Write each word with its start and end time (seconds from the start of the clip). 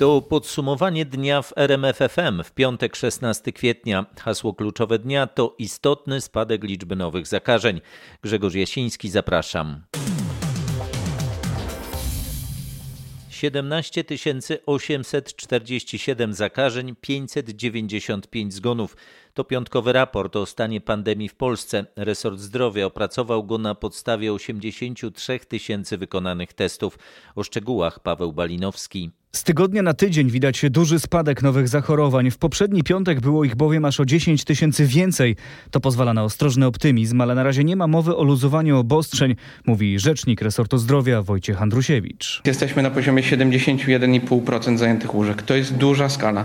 To 0.00 0.22
podsumowanie 0.22 1.04
dnia 1.04 1.42
w 1.42 1.52
RMFFM 1.56 2.42
w 2.44 2.52
piątek 2.52 2.96
16 2.96 3.52
kwietnia. 3.52 4.06
Hasło 4.20 4.54
kluczowe 4.54 4.98
dnia 4.98 5.26
to 5.26 5.54
istotny 5.58 6.20
spadek 6.20 6.64
liczby 6.64 6.96
nowych 6.96 7.26
zakażeń. 7.26 7.80
Grzegorz 8.22 8.54
Jasiński, 8.54 9.10
zapraszam. 9.10 9.82
17 13.28 14.04
847 14.66 16.34
zakażeń, 16.34 16.96
595 17.00 18.54
zgonów. 18.54 18.96
To 19.34 19.44
piątkowy 19.44 19.92
raport 19.92 20.36
o 20.36 20.46
stanie 20.46 20.80
pandemii 20.80 21.28
w 21.28 21.34
Polsce. 21.34 21.86
Resort 21.96 22.38
Zdrowia 22.38 22.86
opracował 22.86 23.44
go 23.44 23.58
na 23.58 23.74
podstawie 23.74 24.32
83 24.32 25.38
tysięcy 25.38 25.98
wykonanych 25.98 26.52
testów. 26.52 26.98
O 27.34 27.42
szczegółach 27.42 28.00
Paweł 28.00 28.32
Balinowski. 28.32 29.10
Z 29.32 29.44
tygodnia 29.44 29.82
na 29.82 29.94
tydzień 29.94 30.30
widać 30.30 30.64
duży 30.70 30.98
spadek 30.98 31.42
nowych 31.42 31.68
zachorowań. 31.68 32.30
W 32.30 32.38
poprzedni 32.38 32.82
piątek 32.82 33.20
było 33.20 33.44
ich 33.44 33.56
bowiem 33.56 33.84
aż 33.84 34.00
o 34.00 34.04
10 34.04 34.44
tysięcy 34.44 34.86
więcej. 34.86 35.36
To 35.70 35.80
pozwala 35.80 36.14
na 36.14 36.24
ostrożny 36.24 36.66
optymizm, 36.66 37.20
ale 37.20 37.34
na 37.34 37.42
razie 37.42 37.64
nie 37.64 37.76
ma 37.76 37.86
mowy 37.86 38.16
o 38.16 38.22
luzowaniu 38.22 38.78
obostrzeń, 38.78 39.34
mówi 39.66 39.98
rzecznik 39.98 40.42
resortu 40.42 40.78
zdrowia 40.78 41.22
Wojciech 41.22 41.62
Andrusiewicz. 41.62 42.42
Jesteśmy 42.44 42.82
na 42.82 42.90
poziomie 42.90 43.22
71,5% 43.22 44.78
zajętych 44.78 45.14
łóżek. 45.14 45.42
To 45.42 45.54
jest 45.54 45.74
duża 45.74 46.08
skala. 46.08 46.44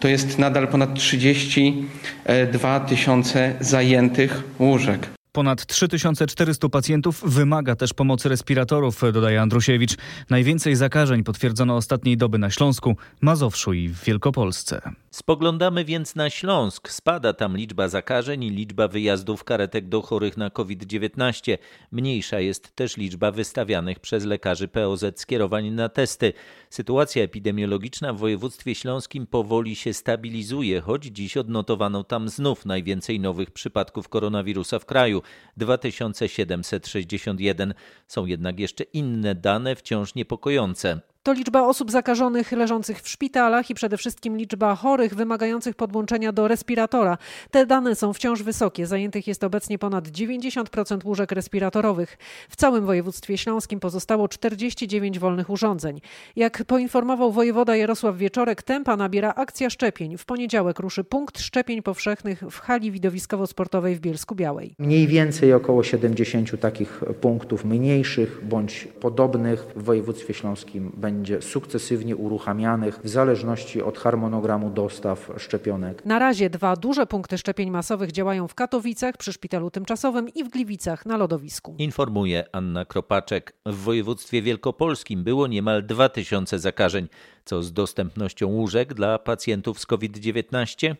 To 0.00 0.08
jest 0.08 0.38
nadal 0.38 0.68
ponad 0.68 0.94
32 0.94 2.80
tysiące 2.80 3.54
zajętych 3.60 4.42
łóżek. 4.58 5.08
Ponad 5.34 5.66
3400 5.66 6.68
pacjentów 6.68 7.22
wymaga 7.24 7.76
też 7.76 7.94
pomocy 7.94 8.28
respiratorów, 8.28 9.02
dodaje 9.12 9.40
Andrusiewicz. 9.40 9.96
Najwięcej 10.30 10.76
zakażeń 10.76 11.24
potwierdzono 11.24 11.76
ostatniej 11.76 12.16
doby 12.16 12.38
na 12.38 12.50
Śląsku, 12.50 12.96
Mazowszu 13.20 13.72
i 13.72 13.88
w 13.88 14.04
Wielkopolsce. 14.04 14.80
Spoglądamy 15.10 15.84
więc 15.84 16.14
na 16.14 16.30
Śląsk. 16.30 16.90
Spada 16.90 17.32
tam 17.32 17.56
liczba 17.56 17.88
zakażeń 17.88 18.44
i 18.44 18.50
liczba 18.50 18.88
wyjazdów 18.88 19.44
karetek 19.44 19.88
do 19.88 20.02
chorych 20.02 20.36
na 20.36 20.50
COVID-19. 20.50 21.58
Mniejsza 21.92 22.40
jest 22.40 22.76
też 22.76 22.96
liczba 22.96 23.30
wystawianych 23.30 24.00
przez 24.00 24.24
lekarzy 24.24 24.68
POZ 24.68 25.04
skierowań 25.16 25.70
na 25.70 25.88
testy. 25.88 26.32
Sytuacja 26.70 27.22
epidemiologiczna 27.22 28.12
w 28.12 28.18
województwie 28.18 28.74
śląskim 28.74 29.26
powoli 29.26 29.76
się 29.76 29.94
stabilizuje, 29.94 30.80
choć 30.80 31.04
dziś 31.04 31.36
odnotowano 31.36 32.04
tam 32.04 32.28
znów 32.28 32.66
najwięcej 32.66 33.20
nowych 33.20 33.50
przypadków 33.50 34.08
koronawirusa 34.08 34.78
w 34.78 34.86
kraju 34.86 35.22
2761. 35.56 37.74
Są 38.08 38.26
jednak 38.26 38.58
jeszcze 38.58 38.84
inne 38.84 39.34
dane 39.34 39.76
wciąż 39.76 40.14
niepokojące. 40.14 41.00
To 41.24 41.32
liczba 41.32 41.62
osób 41.62 41.90
zakażonych 41.90 42.52
leżących 42.52 43.02
w 43.02 43.08
szpitalach 43.08 43.70
i 43.70 43.74
przede 43.74 43.96
wszystkim 43.96 44.36
liczba 44.36 44.74
chorych 44.74 45.14
wymagających 45.14 45.74
podłączenia 45.74 46.32
do 46.32 46.48
respiratora. 46.48 47.18
Te 47.50 47.66
dane 47.66 47.94
są 47.94 48.12
wciąż 48.12 48.42
wysokie. 48.42 48.86
Zajętych 48.86 49.26
jest 49.26 49.44
obecnie 49.44 49.78
ponad 49.78 50.08
90% 50.08 51.04
łóżek 51.04 51.32
respiratorowych. 51.32 52.18
W 52.48 52.56
całym 52.56 52.86
województwie 52.86 53.38
śląskim 53.38 53.80
pozostało 53.80 54.28
49 54.28 55.18
wolnych 55.18 55.50
urządzeń. 55.50 56.00
Jak 56.36 56.64
poinformował 56.64 57.32
wojewoda 57.32 57.76
Jarosław 57.76 58.16
Wieczorek, 58.16 58.62
tempa 58.62 58.96
nabiera 58.96 59.34
akcja 59.34 59.70
szczepień. 59.70 60.18
W 60.18 60.24
poniedziałek 60.24 60.78
ruszy 60.78 61.04
punkt 61.04 61.40
szczepień 61.40 61.82
powszechnych 61.82 62.42
w 62.50 62.58
hali 62.58 62.92
widowiskowo-sportowej 62.92 63.96
w 63.96 64.00
Bielsku 64.00 64.34
Białej. 64.34 64.74
Mniej 64.78 65.06
więcej 65.06 65.52
około 65.52 65.82
70 65.82 66.60
takich 66.60 67.04
punktów 67.20 67.64
mniejszych 67.64 68.40
bądź 68.44 68.88
podobnych 69.00 69.66
w 69.76 69.82
województwie 69.82 70.34
śląskim 70.34 70.92
będzie 70.96 71.13
będzie 71.14 71.42
sukcesywnie 71.42 72.16
uruchamianych 72.16 73.00
w 73.04 73.08
zależności 73.08 73.82
od 73.82 73.98
harmonogramu 73.98 74.70
dostaw 74.70 75.30
szczepionek. 75.36 76.04
Na 76.04 76.18
razie 76.18 76.50
dwa 76.50 76.76
duże 76.76 77.06
punkty 77.06 77.38
szczepień 77.38 77.70
masowych 77.70 78.12
działają 78.12 78.48
w 78.48 78.54
Katowicach 78.54 79.16
przy 79.16 79.32
szpitalu 79.32 79.70
tymczasowym 79.70 80.28
i 80.28 80.44
w 80.44 80.48
Gliwicach 80.48 81.06
na 81.06 81.16
lodowisku. 81.16 81.74
Informuje 81.78 82.44
Anna 82.52 82.84
Kropaczek. 82.84 83.52
W 83.66 83.74
województwie 83.74 84.42
wielkopolskim 84.42 85.24
było 85.24 85.46
niemal 85.46 85.86
2000 85.86 86.58
zakażeń. 86.58 87.08
Co 87.44 87.62
z 87.62 87.72
dostępnością 87.72 88.46
łóżek 88.46 88.94
dla 88.94 89.18
pacjentów 89.18 89.80
z 89.80 89.86
COVID-19? 89.86 90.94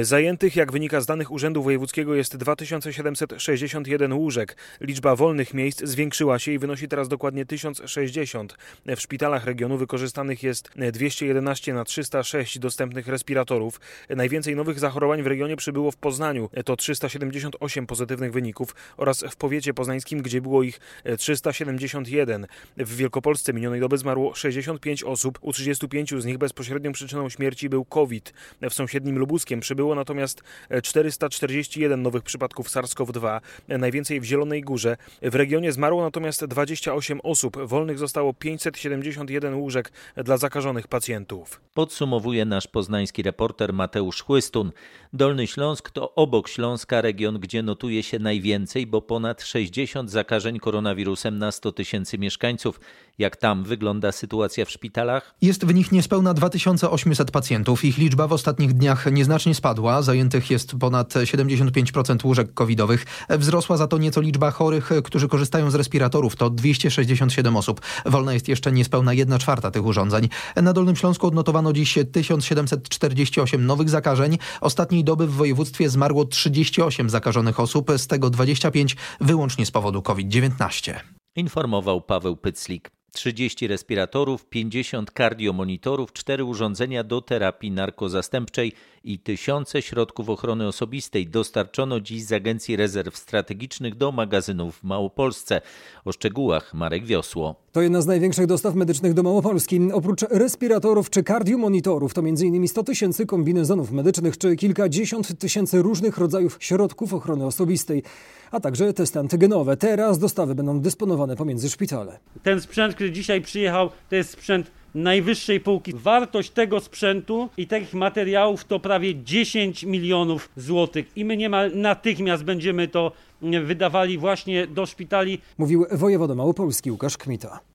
Zajętych, 0.00 0.56
jak 0.56 0.72
wynika 0.72 1.00
z 1.00 1.06
danych 1.06 1.30
Urzędu 1.30 1.62
Wojewódzkiego, 1.62 2.14
jest 2.14 2.36
2761 2.36 4.12
łóżek. 4.12 4.56
Liczba 4.80 5.16
wolnych 5.16 5.54
miejsc 5.54 5.84
zwiększyła 5.84 6.38
się 6.38 6.52
i 6.52 6.58
wynosi 6.58 6.88
teraz 6.88 7.08
dokładnie 7.08 7.46
1060. 7.46 8.56
W 8.86 9.00
szpitalach 9.00 9.44
regionu 9.44 9.78
wykorzystanych 9.78 10.42
jest 10.42 10.70
211 10.92 11.74
na 11.74 11.84
306 11.84 12.58
dostępnych 12.58 13.08
respiratorów. 13.08 13.80
Najwięcej 14.10 14.56
nowych 14.56 14.78
zachorowań 14.78 15.22
w 15.22 15.26
regionie 15.26 15.56
przybyło 15.56 15.90
w 15.90 15.96
Poznaniu, 15.96 16.50
to 16.64 16.76
378 16.76 17.86
pozytywnych 17.86 18.32
wyników 18.32 18.74
oraz 18.96 19.24
w 19.30 19.36
powiecie 19.36 19.74
poznańskim, 19.74 20.22
gdzie 20.22 20.40
było 20.40 20.62
ich 20.62 20.80
371. 21.18 22.46
W 22.76 22.96
Wielkopolsce 22.96 23.52
minionej 23.52 23.80
doby 23.80 23.98
zmarło 23.98 24.34
65 24.34 25.04
osób, 25.04 25.38
u 25.40 25.52
35 25.52 26.14
z 26.18 26.24
nich 26.24 26.38
bezpośrednią 26.38 26.92
przyczyną 26.92 27.28
śmierci 27.28 27.68
był 27.68 27.84
COVID. 27.84 28.32
W 28.70 28.74
sąsiednim 28.74 29.18
Lubuskiem 29.52 29.60
przybyło 29.60 29.94
natomiast 29.94 30.42
441 30.82 32.02
nowych 32.02 32.22
przypadków 32.22 32.68
SARS-CoV-2, 32.68 33.40
najwięcej 33.68 34.20
w 34.20 34.24
Zielonej 34.24 34.62
Górze. 34.62 34.96
W 35.22 35.34
regionie 35.34 35.72
zmarło 35.72 36.02
natomiast 36.02 36.44
28 36.44 37.20
osób, 37.22 37.58
wolnych 37.64 37.98
zostało 37.98 38.34
571 38.34 39.54
łóżek 39.54 39.92
dla 40.16 40.36
zakażonych 40.36 40.88
pacjentów. 40.88 41.60
Podsumowuje 41.74 42.44
nasz 42.44 42.66
poznański 42.66 43.22
reporter 43.22 43.72
Mateusz 43.72 44.22
Chłystun. 44.22 44.72
Dolny 45.12 45.46
Śląsk 45.46 45.90
to 45.90 46.14
obok 46.14 46.48
Śląska 46.48 47.00
region, 47.00 47.38
gdzie 47.38 47.62
notuje 47.62 48.02
się 48.02 48.18
najwięcej, 48.18 48.86
bo 48.86 49.02
ponad 49.02 49.42
60 49.42 50.10
zakażeń 50.10 50.58
koronawirusem 50.58 51.38
na 51.38 51.52
100 51.52 51.72
tysięcy 51.72 52.18
mieszkańców. 52.18 52.80
Jak 53.18 53.36
tam 53.36 53.64
wygląda 53.64 54.12
sytuacja 54.12 54.64
w 54.64 54.70
szpitalach? 54.70 55.34
Jest 55.42 55.66
w 55.66 55.74
nich 55.74 55.92
niespełna 55.92 56.34
2800 56.34 57.30
pacjentów. 57.30 57.84
Ich 57.84 57.98
liczba 57.98 58.28
w 58.28 58.32
ostatnich 58.32 58.72
dniach 58.72 59.12
nieznacznie 59.12 59.41
spadła. 59.54 60.02
Zajętych 60.02 60.50
jest 60.50 60.74
ponad 60.80 61.14
75% 61.14 62.26
łóżek 62.26 62.54
covidowych. 62.54 63.06
Wzrosła 63.30 63.76
za 63.76 63.86
to 63.86 63.98
nieco 63.98 64.20
liczba 64.20 64.50
chorych, 64.50 64.90
którzy 65.04 65.28
korzystają 65.28 65.70
z 65.70 65.74
respiratorów. 65.74 66.36
To 66.36 66.50
267 66.50 67.56
osób. 67.56 67.80
Wolna 68.06 68.34
jest 68.34 68.48
jeszcze 68.48 68.72
niespełna 68.72 69.12
1 69.12 69.38
czwarta 69.38 69.70
tych 69.70 69.84
urządzeń. 69.84 70.28
Na 70.56 70.72
Dolnym 70.72 70.96
Śląsku 70.96 71.26
odnotowano 71.26 71.72
dziś 71.72 71.98
1748 72.12 73.66
nowych 73.66 73.90
zakażeń. 73.90 74.38
Ostatniej 74.60 75.04
doby 75.04 75.26
w 75.26 75.32
województwie 75.32 75.88
zmarło 75.88 76.24
38 76.24 77.10
zakażonych 77.10 77.60
osób, 77.60 77.90
z 77.96 78.06
tego 78.06 78.30
25 78.30 78.96
wyłącznie 79.20 79.66
z 79.66 79.70
powodu 79.70 80.02
COVID-19. 80.02 80.94
Informował 81.36 82.00
Paweł 82.00 82.36
Pyclik. 82.36 82.90
30 83.12 83.66
respiratorów, 83.66 84.48
50 84.48 85.10
kardiomonitorów, 85.10 86.12
4 86.12 86.44
urządzenia 86.44 87.04
do 87.04 87.20
terapii 87.20 87.70
narkozastępczej 87.70 88.72
i 89.04 89.18
tysiące 89.18 89.82
środków 89.82 90.28
ochrony 90.28 90.66
osobistej 90.66 91.26
dostarczono 91.26 92.00
dziś 92.00 92.24
z 92.24 92.32
Agencji 92.32 92.76
Rezerw 92.76 93.16
Strategicznych 93.16 93.94
do 93.94 94.12
magazynów 94.12 94.78
w 94.78 94.84
Małopolsce. 94.84 95.60
O 96.04 96.12
szczegółach 96.12 96.74
Marek 96.74 97.06
Wiosło. 97.06 97.54
To 97.72 97.82
jedna 97.82 98.02
z 98.02 98.06
największych 98.06 98.46
dostaw 98.46 98.74
medycznych 98.74 99.14
do 99.14 99.22
Małopolski. 99.22 99.92
Oprócz 99.92 100.22
respiratorów 100.22 101.10
czy 101.10 101.22
kardiomonitorów 101.22 102.14
to 102.14 102.20
m.in. 102.20 102.68
100 102.68 102.82
tysięcy 102.82 103.26
kombinezonów 103.26 103.90
medycznych 103.90 104.38
czy 104.38 104.56
kilkadziesiąt 104.56 105.38
tysięcy 105.38 105.82
różnych 105.82 106.18
rodzajów 106.18 106.56
środków 106.60 107.14
ochrony 107.14 107.46
osobistej, 107.46 108.02
a 108.50 108.60
także 108.60 108.92
testy 108.92 109.18
antygenowe. 109.18 109.76
Teraz 109.76 110.18
dostawy 110.18 110.54
będą 110.54 110.80
dysponowane 110.80 111.36
pomiędzy 111.36 111.70
szpitale. 111.70 112.18
Ten 112.42 112.60
sprzęt, 112.60 112.94
który 112.94 113.12
dzisiaj 113.12 113.40
przyjechał, 113.40 113.90
to 114.08 114.16
jest 114.16 114.30
sprzęt 114.30 114.70
najwyższej 114.94 115.60
półki. 115.60 115.92
Wartość 115.94 116.50
tego 116.50 116.80
sprzętu 116.80 117.48
i 117.56 117.66
tych 117.66 117.94
materiałów 117.94 118.64
to 118.64 118.80
prawie 118.80 119.24
10 119.24 119.84
milionów 119.84 120.48
złotych 120.56 121.06
i 121.16 121.24
my 121.24 121.36
niemal 121.36 121.70
natychmiast 121.74 122.44
będziemy 122.44 122.88
to 122.88 123.12
wydawali 123.42 124.18
właśnie 124.18 124.66
do 124.66 124.86
szpitali. 124.86 125.38
Mówił 125.58 125.86
wojewoda 125.92 126.34
małopolski 126.34 126.90
Łukasz 126.90 127.16
Kmita. 127.16 127.71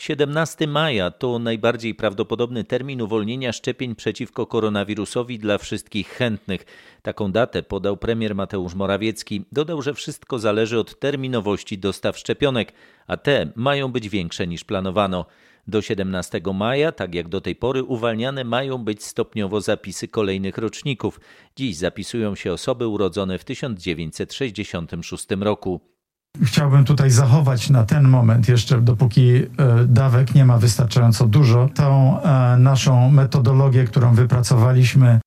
17 0.00 0.66
maja 0.66 1.10
to 1.10 1.38
najbardziej 1.38 1.94
prawdopodobny 1.94 2.64
termin 2.64 3.02
uwolnienia 3.02 3.52
szczepień 3.52 3.94
przeciwko 3.94 4.46
koronawirusowi 4.46 5.38
dla 5.38 5.58
wszystkich 5.58 6.08
chętnych. 6.08 6.64
Taką 7.02 7.32
datę 7.32 7.62
podał 7.62 7.96
premier 7.96 8.34
Mateusz 8.34 8.74
Morawiecki. 8.74 9.44
Dodał, 9.52 9.82
że 9.82 9.94
wszystko 9.94 10.38
zależy 10.38 10.78
od 10.78 10.98
terminowości 11.00 11.78
dostaw 11.78 12.18
szczepionek, 12.18 12.72
a 13.06 13.16
te 13.16 13.52
mają 13.56 13.92
być 13.92 14.08
większe 14.08 14.46
niż 14.46 14.64
planowano. 14.64 15.26
Do 15.66 15.82
17 15.82 16.40
maja, 16.54 16.92
tak 16.92 17.14
jak 17.14 17.28
do 17.28 17.40
tej 17.40 17.56
pory, 17.56 17.82
uwalniane 17.82 18.44
mają 18.44 18.78
być 18.78 19.04
stopniowo 19.04 19.60
zapisy 19.60 20.08
kolejnych 20.08 20.58
roczników. 20.58 21.20
Dziś 21.56 21.76
zapisują 21.76 22.34
się 22.34 22.52
osoby 22.52 22.88
urodzone 22.88 23.38
w 23.38 23.44
1966 23.44 25.26
roku. 25.40 25.99
Chciałbym 26.44 26.84
tutaj 26.84 27.10
zachować 27.10 27.70
na 27.70 27.84
ten 27.84 28.08
moment, 28.08 28.48
jeszcze 28.48 28.80
dopóki 28.80 29.30
e, 29.36 29.46
dawek 29.86 30.34
nie 30.34 30.44
ma 30.44 30.58
wystarczająco 30.58 31.26
dużo, 31.26 31.68
tą 31.74 32.20
e, 32.22 32.56
naszą 32.58 33.10
metodologię, 33.10 33.84
którą 33.84 34.14
wypracowaliśmy 34.14 35.20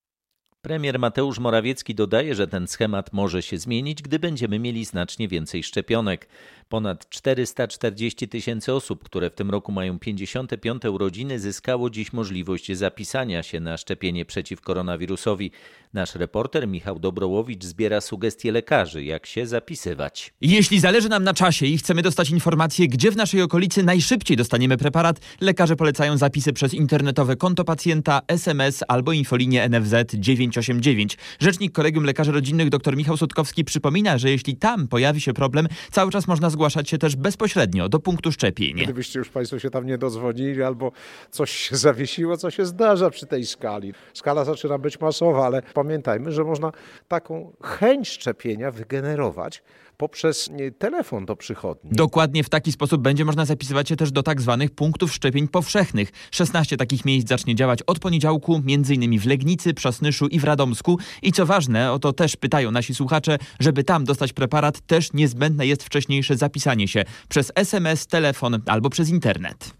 Premier 0.65 0.99
Mateusz 0.99 1.39
Morawiecki 1.39 1.95
dodaje, 1.95 2.35
że 2.35 2.47
ten 2.47 2.67
schemat 2.67 3.13
może 3.13 3.41
się 3.41 3.57
zmienić, 3.57 4.01
gdy 4.01 4.19
będziemy 4.19 4.59
mieli 4.59 4.85
znacznie 4.85 5.27
więcej 5.27 5.63
szczepionek. 5.63 6.27
Ponad 6.73 7.09
440 7.09 8.27
tysięcy 8.27 8.73
osób, 8.73 9.03
które 9.03 9.29
w 9.29 9.33
tym 9.33 9.49
roku 9.49 9.71
mają 9.71 9.99
55 9.99 10.85
urodziny, 10.85 11.39
zyskało 11.39 11.89
dziś 11.89 12.13
możliwość 12.13 12.77
zapisania 12.77 13.43
się 13.43 13.59
na 13.59 13.77
szczepienie 13.77 14.25
przeciw 14.25 14.61
koronawirusowi. 14.61 15.51
Nasz 15.93 16.15
reporter 16.15 16.67
Michał 16.67 16.99
Dobrołowicz 16.99 17.63
zbiera 17.63 18.01
sugestie 18.01 18.51
lekarzy, 18.51 19.03
jak 19.03 19.25
się 19.25 19.47
zapisywać. 19.47 20.33
Jeśli 20.41 20.79
zależy 20.79 21.09
nam 21.09 21.23
na 21.23 21.33
czasie 21.33 21.65
i 21.65 21.77
chcemy 21.77 22.01
dostać 22.01 22.29
informację, 22.29 22.87
gdzie 22.87 23.11
w 23.11 23.15
naszej 23.15 23.41
okolicy 23.41 23.83
najszybciej 23.83 24.37
dostaniemy 24.37 24.77
preparat, 24.77 25.19
lekarze 25.41 25.75
polecają 25.75 26.17
zapisy 26.17 26.53
przez 26.53 26.73
internetowe 26.73 27.35
konto 27.35 27.63
pacjenta, 27.63 28.21
SMS 28.27 28.83
albo 28.87 29.11
infolinię 29.11 29.69
NFZ 29.69 29.93
989. 30.13 31.17
Rzecznik 31.39 31.71
Kolegium 31.71 32.05
Lekarzy 32.05 32.31
Rodzinnych 32.31 32.69
dr 32.69 32.97
Michał 32.97 33.17
Sutkowski 33.17 33.65
przypomina, 33.65 34.17
że 34.17 34.29
jeśli 34.29 34.55
tam 34.55 34.87
pojawi 34.87 35.21
się 35.21 35.33
problem, 35.33 35.67
cały 35.91 36.11
czas 36.11 36.27
można 36.27 36.49
zgłaszać 36.63 36.89
się 36.89 36.97
też 36.97 37.15
bezpośrednio 37.15 37.89
do 37.89 37.99
punktu 37.99 38.31
szczepień. 38.31 38.75
Gdybyście 38.75 39.19
już 39.19 39.29
Państwo 39.29 39.59
się 39.59 39.69
tam 39.69 39.85
nie 39.85 39.97
dozwonili 39.97 40.63
albo 40.63 40.91
coś 41.29 41.51
się 41.51 41.75
zawiesiło, 41.75 42.37
co 42.37 42.51
się 42.51 42.65
zdarza 42.65 43.09
przy 43.09 43.25
tej 43.25 43.45
skali. 43.45 43.93
Skala 44.13 44.45
zaczyna 44.45 44.77
być 44.77 44.99
masowa, 44.99 45.45
ale 45.45 45.61
pamiętajmy, 45.61 46.31
że 46.31 46.43
można 46.43 46.71
taką 47.07 47.53
chęć 47.63 48.09
szczepienia 48.09 48.71
wygenerować 48.71 49.63
poprzez 49.97 50.49
telefon 50.77 51.25
do 51.25 51.35
przychodni. 51.35 51.91
Dokładnie 51.93 52.43
w 52.43 52.49
taki 52.49 52.71
sposób 52.71 53.01
będzie 53.01 53.25
można 53.25 53.45
zapisywać 53.45 53.89
się 53.89 53.95
też 53.95 54.11
do 54.11 54.23
tak 54.23 54.41
zwanych 54.41 54.71
punktów 54.71 55.13
szczepień 55.13 55.47
powszechnych. 55.47 56.11
16 56.31 56.77
takich 56.77 57.05
miejsc 57.05 57.29
zacznie 57.29 57.55
działać 57.55 57.79
od 57.81 57.99
poniedziałku, 57.99 58.55
m.in. 58.67 59.19
w 59.19 59.25
Legnicy, 59.25 59.73
Przasnyszu 59.73 60.27
i 60.27 60.39
w 60.39 60.43
Radomsku. 60.43 60.99
I 61.21 61.31
co 61.31 61.45
ważne, 61.45 61.91
o 61.91 61.99
to 61.99 62.13
też 62.13 62.35
pytają 62.35 62.71
nasi 62.71 62.95
słuchacze, 62.95 63.37
żeby 63.59 63.83
tam 63.83 64.03
dostać 64.03 64.33
preparat, 64.33 64.81
też 64.81 65.13
niezbędne 65.13 65.67
jest 65.67 65.83
wcześniejsze 65.83 66.37
zapisanie 66.37 66.87
się 66.87 67.03
przez 67.29 67.51
SMS, 67.55 68.07
telefon 68.07 68.61
albo 68.65 68.89
przez 68.89 69.09
internet. 69.09 69.73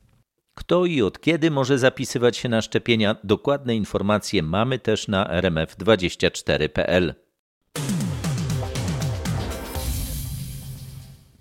Kto 0.56 0.86
i 0.86 1.02
od 1.02 1.22
kiedy 1.22 1.52
może 1.52 1.80
zapisywać 1.80 2.38
się 2.38 2.50
na 2.50 2.62
szczepienia? 2.62 3.16
Dokładne 3.24 3.76
informacje 3.76 4.44
mamy 4.44 4.80
też 4.80 5.08
na 5.08 5.42
rmf24.pl. 5.42 7.23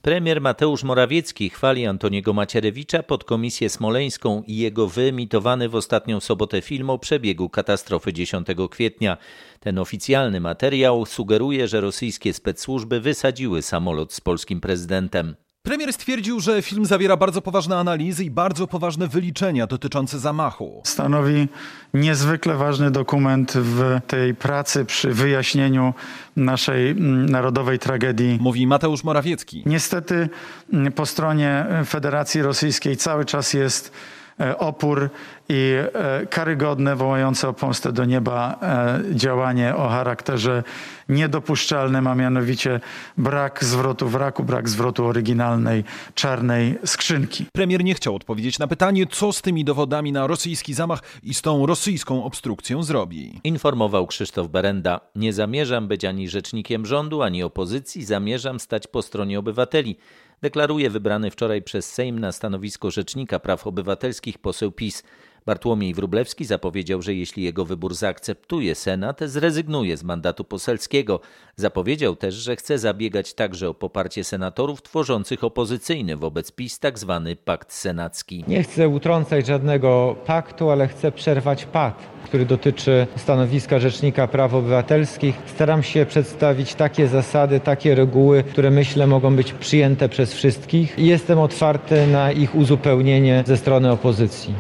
Premier 0.02 0.40
Mateusz 0.40 0.84
Morawiecki 0.84 1.50
chwali 1.50 1.87
Antoniego 1.87 2.32
Macierewicza, 2.32 3.02
podkomisję 3.02 3.69
smoleńską 3.69 4.43
i 4.46 4.56
jego 4.56 4.88
wyemitowany 4.88 5.69
w 5.69 5.75
ostatnią 5.75 6.20
sobotę 6.20 6.60
film 6.60 6.90
o 6.90 6.99
przebiegu 6.99 7.49
katastrofy 7.49 8.12
10 8.12 8.46
kwietnia. 8.70 9.16
Ten 9.60 9.78
oficjalny 9.78 10.40
materiał 10.40 11.06
sugeruje, 11.06 11.69
że 11.69 11.81
rosyjskie 11.81 12.32
specsłużby 12.32 13.00
wysadziły 13.00 13.62
samolot 13.62 14.12
z 14.12 14.20
polskim 14.20 14.60
prezydentem. 14.60 15.37
Premier 15.62 15.92
stwierdził, 15.92 16.40
że 16.40 16.62
film 16.62 16.84
zawiera 16.84 17.16
bardzo 17.16 17.42
poważne 17.42 17.76
analizy 17.78 18.24
i 18.24 18.30
bardzo 18.30 18.66
poważne 18.66 19.08
wyliczenia 19.08 19.66
dotyczące 19.66 20.18
zamachu. 20.18 20.82
Stanowi 20.84 21.48
niezwykle 21.94 22.54
ważny 22.54 22.90
dokument 22.90 23.52
w 23.56 24.00
tej 24.06 24.34
pracy 24.34 24.84
przy 24.84 25.10
wyjaśnieniu 25.10 25.94
naszej 26.36 26.90
mm, 26.90 27.28
narodowej 27.28 27.78
tragedii. 27.78 28.38
Mówi 28.40 28.66
Mateusz 28.66 29.04
Morawiecki. 29.04 29.62
Niestety 29.66 30.28
mm, 30.72 30.92
po 30.92 31.06
stronie 31.06 31.66
Federacji 31.86 32.42
Rosyjskiej 32.42 32.96
cały 32.96 33.24
czas 33.24 33.54
jest 33.54 33.92
e, 34.40 34.58
opór 34.58 35.10
i 35.52 35.75
e, 35.94 36.26
karygodne, 36.26 36.96
wołające 36.96 37.49
o 37.49 37.52
pomstę 37.52 37.93
do 37.93 38.04
nieba 38.04 38.58
e, 38.62 39.14
działanie 39.14 39.76
o 39.76 39.88
charakterze 39.88 40.62
niedopuszczalnym, 41.08 42.06
a 42.06 42.14
mianowicie 42.14 42.81
brak 43.19 43.64
zwrotu 43.64 44.08
wraku, 44.08 44.44
brak 44.44 44.69
zwrotu 44.69 45.06
oryginalnej 45.06 45.84
czarnej 46.14 46.78
skrzynki. 46.84 47.46
Premier 47.52 47.84
nie 47.84 47.94
chciał 47.94 48.14
odpowiedzieć 48.16 48.58
na 48.58 48.66
pytanie, 48.66 49.06
co 49.06 49.32
z 49.32 49.43
tymi 49.43 49.64
dowodami 49.64 50.12
na 50.12 50.26
rosyjski 50.26 50.75
zamach 50.75 51.02
i 51.22 51.34
z 51.34 51.43
tą 51.43 51.66
rosyjską 51.66 52.25
obstrukcją 52.25 52.82
zrobi. 52.82 53.40
Informował 53.44 54.06
Krzysztof 54.06 54.48
Berenda. 54.48 55.00
Nie 55.14 55.32
zamierzam 55.32 55.88
być 55.88 56.05
ani 56.05 56.28
rzecznikiem 56.28 56.87
rządu, 56.87 57.22
ani 57.22 57.43
opozycji, 57.43 58.05
zamierzam 58.05 58.60
stać 58.60 58.87
po 58.87 59.02
stronie 59.02 59.38
obywateli 59.38 59.96
deklaruje 60.42 60.90
wybrany 60.90 61.30
wczoraj 61.30 61.62
przez 61.62 61.92
Sejm 61.92 62.18
na 62.18 62.32
stanowisko 62.32 62.90
Rzecznika 62.90 63.38
Praw 63.38 63.66
Obywatelskich 63.66 64.38
poseł 64.38 64.72
PiS. 64.72 65.02
Bartłomiej 65.46 65.94
Wróblewski 65.94 66.44
zapowiedział, 66.44 67.02
że 67.02 67.14
jeśli 67.14 67.42
jego 67.42 67.64
wybór 67.64 67.94
zaakceptuje 67.94 68.74
Senat, 68.74 69.20
zrezygnuje 69.24 69.96
z 69.96 70.04
mandatu 70.04 70.44
poselskiego. 70.44 71.20
Zapowiedział 71.56 72.16
też, 72.16 72.34
że 72.34 72.56
chce 72.56 72.78
zabiegać 72.78 73.34
także 73.34 73.68
o 73.68 73.74
poparcie 73.74 74.24
senatorów 74.24 74.82
tworzących 74.82 75.44
opozycyjny 75.44 76.16
wobec 76.16 76.52
PiS 76.52 76.78
tzw. 76.78 77.22
Tak 77.26 77.38
pakt 77.44 77.72
senacki. 77.72 78.44
Nie 78.48 78.62
chcę 78.62 78.88
utrącać 78.88 79.46
żadnego 79.46 80.16
paktu, 80.26 80.70
ale 80.70 80.88
chcę 80.88 81.12
przerwać 81.12 81.64
pakt, 81.64 82.04
który 82.24 82.46
dotyczy 82.46 83.06
stanowiska 83.16 83.78
Rzecznika 83.78 84.28
Praw 84.28 84.54
Obywatelskich. 84.54 85.34
Staram 85.46 85.82
się 85.82 86.06
przedstawić 86.06 86.74
takie 86.74 87.08
zasady, 87.08 87.60
takie 87.60 87.94
reguły, 87.94 88.42
które 88.42 88.70
myślę 88.70 89.06
mogą 89.06 89.36
być 89.36 89.52
przyjęte 89.52 90.08
przez 90.08 90.31
wszystkich 90.32 90.99
i 90.99 91.06
jestem 91.06 91.38
otwarty 91.38 92.06
na 92.06 92.32
ich 92.32 92.55
uzupełnienie 92.55 93.44
ze 93.46 93.56
strony 93.56 93.90
opozycji. 93.90 94.55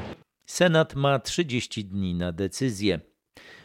Senat 0.46 0.94
ma 0.94 1.18
30 1.18 1.84
dni 1.84 2.14
na 2.14 2.32
decyzję. 2.32 3.00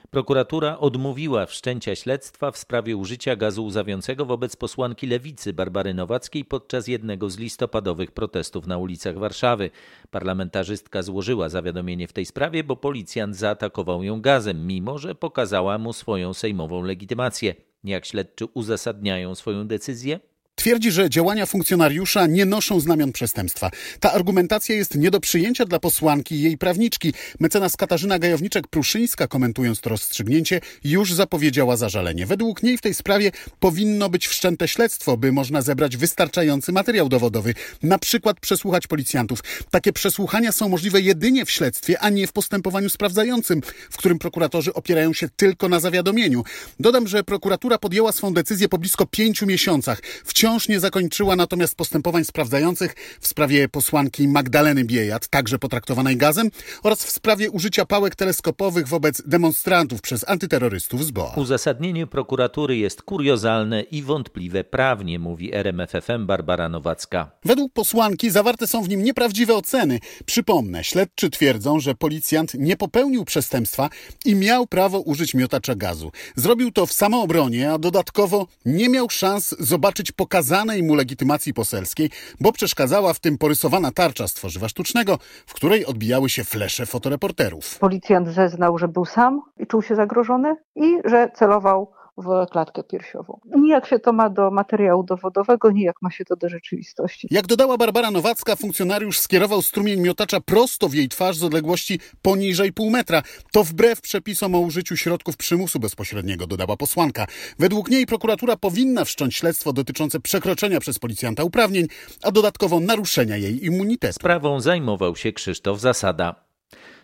Prokuratura 0.10 0.78
odmówiła 0.78 1.46
wszczęcia 1.46 1.96
śledztwa 1.96 2.52
w 2.52 2.58
sprawie 2.58 2.98
użycia 2.98 3.36
gazu 3.36 3.66
łzawiącego 3.66 4.26
wobec 4.26 4.56
posłanki 4.56 5.08
lewicy 5.08 5.54
Barbary 5.54 5.94
Nowackiej 5.94 6.46
podczas 6.46 6.88
jednego 6.88 7.30
z 7.30 7.38
listopadowych 7.38 8.12
protestów 8.12 8.68
na 8.68 8.78
ulicach 8.78 9.18
Warszawy. 9.18 9.70
Parlamentarzystka 10.12 11.04
złożyła 11.04 11.50
zawiadomienie 11.50 12.08
w 12.08 12.14
tej 12.14 12.26
sprawie, 12.26 12.64
bo 12.64 12.76
policjant 12.76 13.36
zaatakował 13.36 14.04
ją 14.04 14.22
gazem, 14.22 14.68
mimo 14.68 14.98
że 14.98 15.16
pokazała 15.16 15.78
mu 15.78 15.94
swoją 15.94 16.34
sejmową 16.34 16.84
legitymację. 16.84 17.56
Jak 17.84 18.06
śledczy 18.06 18.46
uzasadniają 18.46 19.36
swoją 19.36 19.68
decyzję? 19.68 20.20
Twierdzi, 20.60 20.92
że 20.92 21.10
działania 21.10 21.46
funkcjonariusza 21.46 22.28
nie 22.28 22.46
noszą 22.46 22.80
znamion 22.80 23.12
przestępstwa. 23.12 23.72
Ta 24.00 24.14
argumentacja 24.14 24.76
jest 24.76 24.96
nie 24.96 25.12
do 25.12 25.20
przyjęcia 25.20 25.66
dla 25.66 25.80
posłanki 25.80 26.36
i 26.36 26.42
jej 26.42 26.58
prawniczki. 26.58 27.14
Mecenas 27.40 27.78
Katarzyna 27.78 28.20
Gajowniczek-Pruszyńska, 28.20 29.28
komentując 29.28 29.82
to 29.82 29.90
rozstrzygnięcie, 29.90 30.62
już 30.84 31.14
zapowiedziała 31.14 31.78
zażalenie. 31.78 32.26
Według 32.26 32.64
niej 32.64 32.78
w 32.78 32.82
tej 32.82 32.94
sprawie 32.94 33.32
powinno 33.60 34.10
być 34.10 34.28
wszczęte 34.28 34.68
śledztwo, 34.68 35.18
by 35.18 35.32
można 35.32 35.62
zebrać 35.62 35.98
wystarczający 35.98 36.72
materiał 36.72 37.10
dowodowy, 37.10 37.54
na 37.84 38.00
przykład 38.00 38.40
przesłuchać 38.40 38.88
policjantów. 38.88 39.40
Takie 39.72 39.94
przesłuchania 39.94 40.52
są 40.52 40.70
możliwe 40.70 41.02
jedynie 41.02 41.46
w 41.46 41.52
śledztwie, 41.52 42.00
a 42.00 42.10
nie 42.10 42.28
w 42.28 42.34
postępowaniu 42.34 42.90
sprawdzającym, 42.90 43.62
w 43.90 43.98
którym 43.98 44.20
prokuratorzy 44.20 44.74
opierają 44.74 45.14
się 45.14 45.30
tylko 45.36 45.70
na 45.70 45.80
zawiadomieniu. 45.80 46.44
Dodam, 46.80 47.08
że 47.08 47.24
prokuratura 47.24 47.78
podjęła 47.78 48.12
swą 48.12 48.34
decyzję 48.34 48.70
po 48.70 48.78
blisko 48.78 49.06
pięciu 49.06 49.46
miesiącach. 49.46 50.02
Wciąż 50.26 50.47
Wciąż 50.48 50.68
nie 50.68 50.80
zakończyła 50.80 51.36
natomiast 51.36 51.76
postępowań 51.76 52.26
sprawdzających 52.26 52.96
w 53.22 53.28
sprawie 53.28 53.70
posłanki 53.70 54.28
Magdaleny 54.28 54.84
Biejat, 54.84 55.28
także 55.28 55.60
potraktowanej 55.60 56.18
gazem, 56.18 56.50
oraz 56.84 57.04
w 57.04 57.10
sprawie 57.10 57.52
użycia 57.52 57.86
pałek 57.86 58.16
teleskopowych 58.16 58.88
wobec 58.88 59.22
demonstrantów 59.26 60.02
przez 60.02 60.30
antyterrorystów 60.30 61.06
z 61.06 61.12
BOA. 61.12 61.34
Uzasadnienie 61.36 62.08
prokuratury 62.08 62.78
jest 62.78 63.02
kuriozalne 63.02 63.82
i 63.82 64.02
wątpliwe 64.02 64.64
prawnie, 64.64 65.20
mówi 65.20 65.54
RMFFM 65.54 66.26
Barbara 66.26 66.70
Nowacka. 66.70 67.32
Według 67.46 67.74
posłanki 67.74 68.30
zawarte 68.30 68.68
są 68.68 68.84
w 68.84 68.90
nim 68.90 69.04
nieprawdziwe 69.04 69.56
oceny. 69.56 70.00
Przypomnę, 70.26 70.84
śledczy 70.84 71.30
twierdzą, 71.30 71.80
że 71.80 71.96
policjant 71.96 72.54
nie 72.54 72.78
popełnił 72.78 73.26
przestępstwa 73.26 73.90
i 74.26 74.36
miał 74.36 74.68
prawo 74.68 75.00
użyć 75.00 75.34
miotacza 75.34 75.76
gazu. 75.76 76.12
Zrobił 76.36 76.72
to 76.72 76.86
w 76.86 76.94
samoobronie, 76.94 77.72
a 77.72 77.78
dodatkowo 77.78 78.48
nie 78.66 78.90
miał 78.90 79.10
szans 79.10 79.56
zobaczyć 79.60 80.12
pokazań 80.12 80.37
zakazanej 80.42 80.84
mu 80.84 80.96
legitymacji 80.96 81.54
poselskiej, 81.54 82.10
bo 82.40 82.52
przeszkadzała 82.52 83.14
w 83.14 83.20
tym 83.20 83.38
porysowana 83.38 83.92
tarcza 83.92 84.28
z 84.28 84.34
tworzywa 84.34 84.70
sztucznego, 84.70 85.18
w 85.48 85.54
której 85.54 85.86
odbijały 85.86 86.30
się 86.30 86.44
flesze 86.44 86.86
fotoreporterów. 86.86 87.80
Policjant 87.80 88.28
zeznał, 88.28 88.78
że 88.78 88.88
był 88.88 89.06
sam 89.06 89.42
i 89.60 89.68
czuł 89.68 89.82
się 89.82 89.96
zagrożony 89.96 90.56
i 90.76 90.98
że 91.06 91.32
celował 91.36 91.92
w 92.18 92.46
klatkę 92.52 92.84
piersiową. 92.84 93.40
Nijak 93.56 93.88
się 93.88 94.00
to 94.00 94.14
ma 94.14 94.30
do 94.30 94.52
materiału 94.52 95.04
dowodowego, 95.04 95.72
nijak 95.72 95.96
ma 96.02 96.12
się 96.12 96.26
to 96.26 96.36
do 96.36 96.50
rzeczywistości. 96.50 97.28
Jak 97.32 97.48
dodała 97.48 97.78
Barbara 97.78 98.12
Nowacka, 98.12 98.56
funkcjonariusz 98.56 99.20
skierował 99.20 99.62
strumień 99.62 100.02
miotacza 100.02 100.42
prosto 100.42 100.90
w 100.90 100.94
jej 100.94 101.10
twarz 101.10 101.38
z 101.38 101.44
odległości 101.44 102.00
poniżej 102.22 102.74
pół 102.74 102.90
metra. 102.90 103.22
To 103.52 103.64
wbrew 103.64 104.02
przepisom 104.02 104.56
o 104.56 104.60
użyciu 104.60 104.98
środków 104.98 105.38
przymusu 105.38 105.80
bezpośredniego, 105.80 106.48
dodała 106.48 106.78
posłanka. 106.78 107.26
Według 107.60 107.90
niej 107.90 108.06
prokuratura 108.06 108.58
powinna 108.58 109.06
wszcząć 109.06 109.36
śledztwo 109.36 109.74
dotyczące 109.74 110.20
przekroczenia 110.20 110.80
przez 110.80 111.00
policjanta 111.00 111.44
uprawnień, 111.44 111.88
a 112.24 112.32
dodatkowo 112.32 112.80
naruszenia 112.80 113.38
jej 113.38 113.66
immunitetu. 113.66 114.14
Sprawą 114.14 114.60
zajmował 114.60 115.16
się 115.16 115.32
Krzysztof 115.32 115.80
Zasada. 115.80 116.47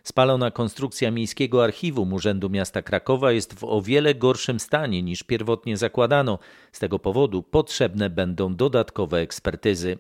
Spalona 0.04 0.52
konstrukcja 0.52 1.12
Miejskiego 1.12 1.64
Archiwum 1.64 2.14
Urzędu 2.14 2.50
Miasta 2.50 2.82
Krakowa 2.82 3.32
jest 3.32 3.54
w 3.54 3.64
o 3.64 3.82
wiele 3.82 4.16
gorszym 4.16 4.60
stanie 4.60 5.04
niż 5.04 5.24
pierwotnie 5.24 5.78
zakładano. 5.78 6.40
Z 6.72 6.80
tego 6.80 7.00
powodu 7.00 7.44
potrzebne 7.44 8.10
będą 8.10 8.56
dodatkowe 8.56 9.20
ekspertyzy. 9.20 9.98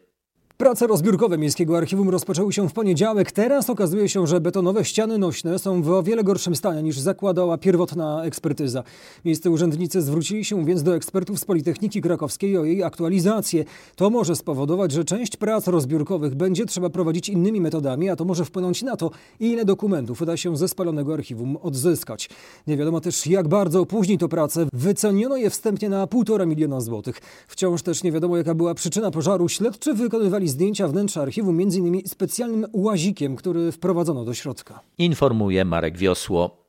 Prace 0.63 0.87
rozbiórkowe 0.87 1.37
Miejskiego 1.37 1.77
Archiwum 1.77 2.09
rozpoczęły 2.09 2.53
się 2.53 2.69
w 2.69 2.73
poniedziałek. 2.73 3.31
Teraz 3.31 3.69
okazuje 3.69 4.09
się, 4.09 4.27
że 4.27 4.41
betonowe 4.41 4.85
ściany 4.85 5.17
nośne 5.17 5.59
są 5.59 5.81
w 5.81 5.89
o 5.89 6.03
wiele 6.03 6.23
gorszym 6.23 6.55
stanie 6.55 6.83
niż 6.83 6.99
zakładała 6.99 7.57
pierwotna 7.57 8.23
ekspertyza. 8.23 8.83
Miejsce 9.25 9.49
urzędnicy 9.49 10.01
zwrócili 10.01 10.45
się 10.45 10.65
więc 10.65 10.83
do 10.83 10.95
ekspertów 10.95 11.39
z 11.39 11.45
Politechniki 11.45 12.01
Krakowskiej 12.01 12.57
o 12.57 12.65
jej 12.65 12.83
aktualizację. 12.83 13.65
To 13.95 14.09
może 14.09 14.35
spowodować, 14.35 14.91
że 14.91 15.05
część 15.05 15.37
prac 15.37 15.67
rozbiórkowych 15.67 16.35
będzie 16.35 16.65
trzeba 16.65 16.89
prowadzić 16.89 17.29
innymi 17.29 17.61
metodami, 17.61 18.09
a 18.09 18.15
to 18.15 18.25
może 18.25 18.45
wpłynąć 18.45 18.81
na 18.81 18.97
to, 18.97 19.11
ile 19.39 19.65
dokumentów 19.65 20.21
uda 20.21 20.37
się 20.37 20.57
ze 20.57 20.67
spalonego 20.67 21.13
archiwum 21.13 21.57
odzyskać. 21.57 22.29
Nie 22.67 22.77
wiadomo 22.77 23.01
też, 23.01 23.27
jak 23.27 23.47
bardzo 23.47 23.81
opóźni 23.81 24.17
to 24.17 24.29
pracę. 24.29 24.65
Wyceniono 24.73 25.37
je 25.37 25.49
wstępnie 25.49 25.89
na 25.89 26.07
1,5 26.07 26.47
miliona 26.47 26.81
złotych. 26.81 27.21
Wciąż 27.47 27.81
też 27.81 28.03
nie 28.03 28.11
wiadomo, 28.11 28.37
jaka 28.37 28.55
była 28.55 28.73
przyczyna 28.73 29.11
pożaru. 29.11 29.49
Śledczy 29.49 29.93
wykonywali 29.93 30.52
zdjęcia 30.53 30.87
wnętrza 30.87 31.21
archiwum 31.21 31.59
m.in. 31.59 32.07
specjalnym 32.07 32.65
łazikiem, 32.73 33.35
który 33.35 33.71
wprowadzono 33.71 34.25
do 34.25 34.33
środka. 34.33 34.79
Informuje 34.97 35.65
Marek 35.65 35.97
Wiosło. 35.97 36.63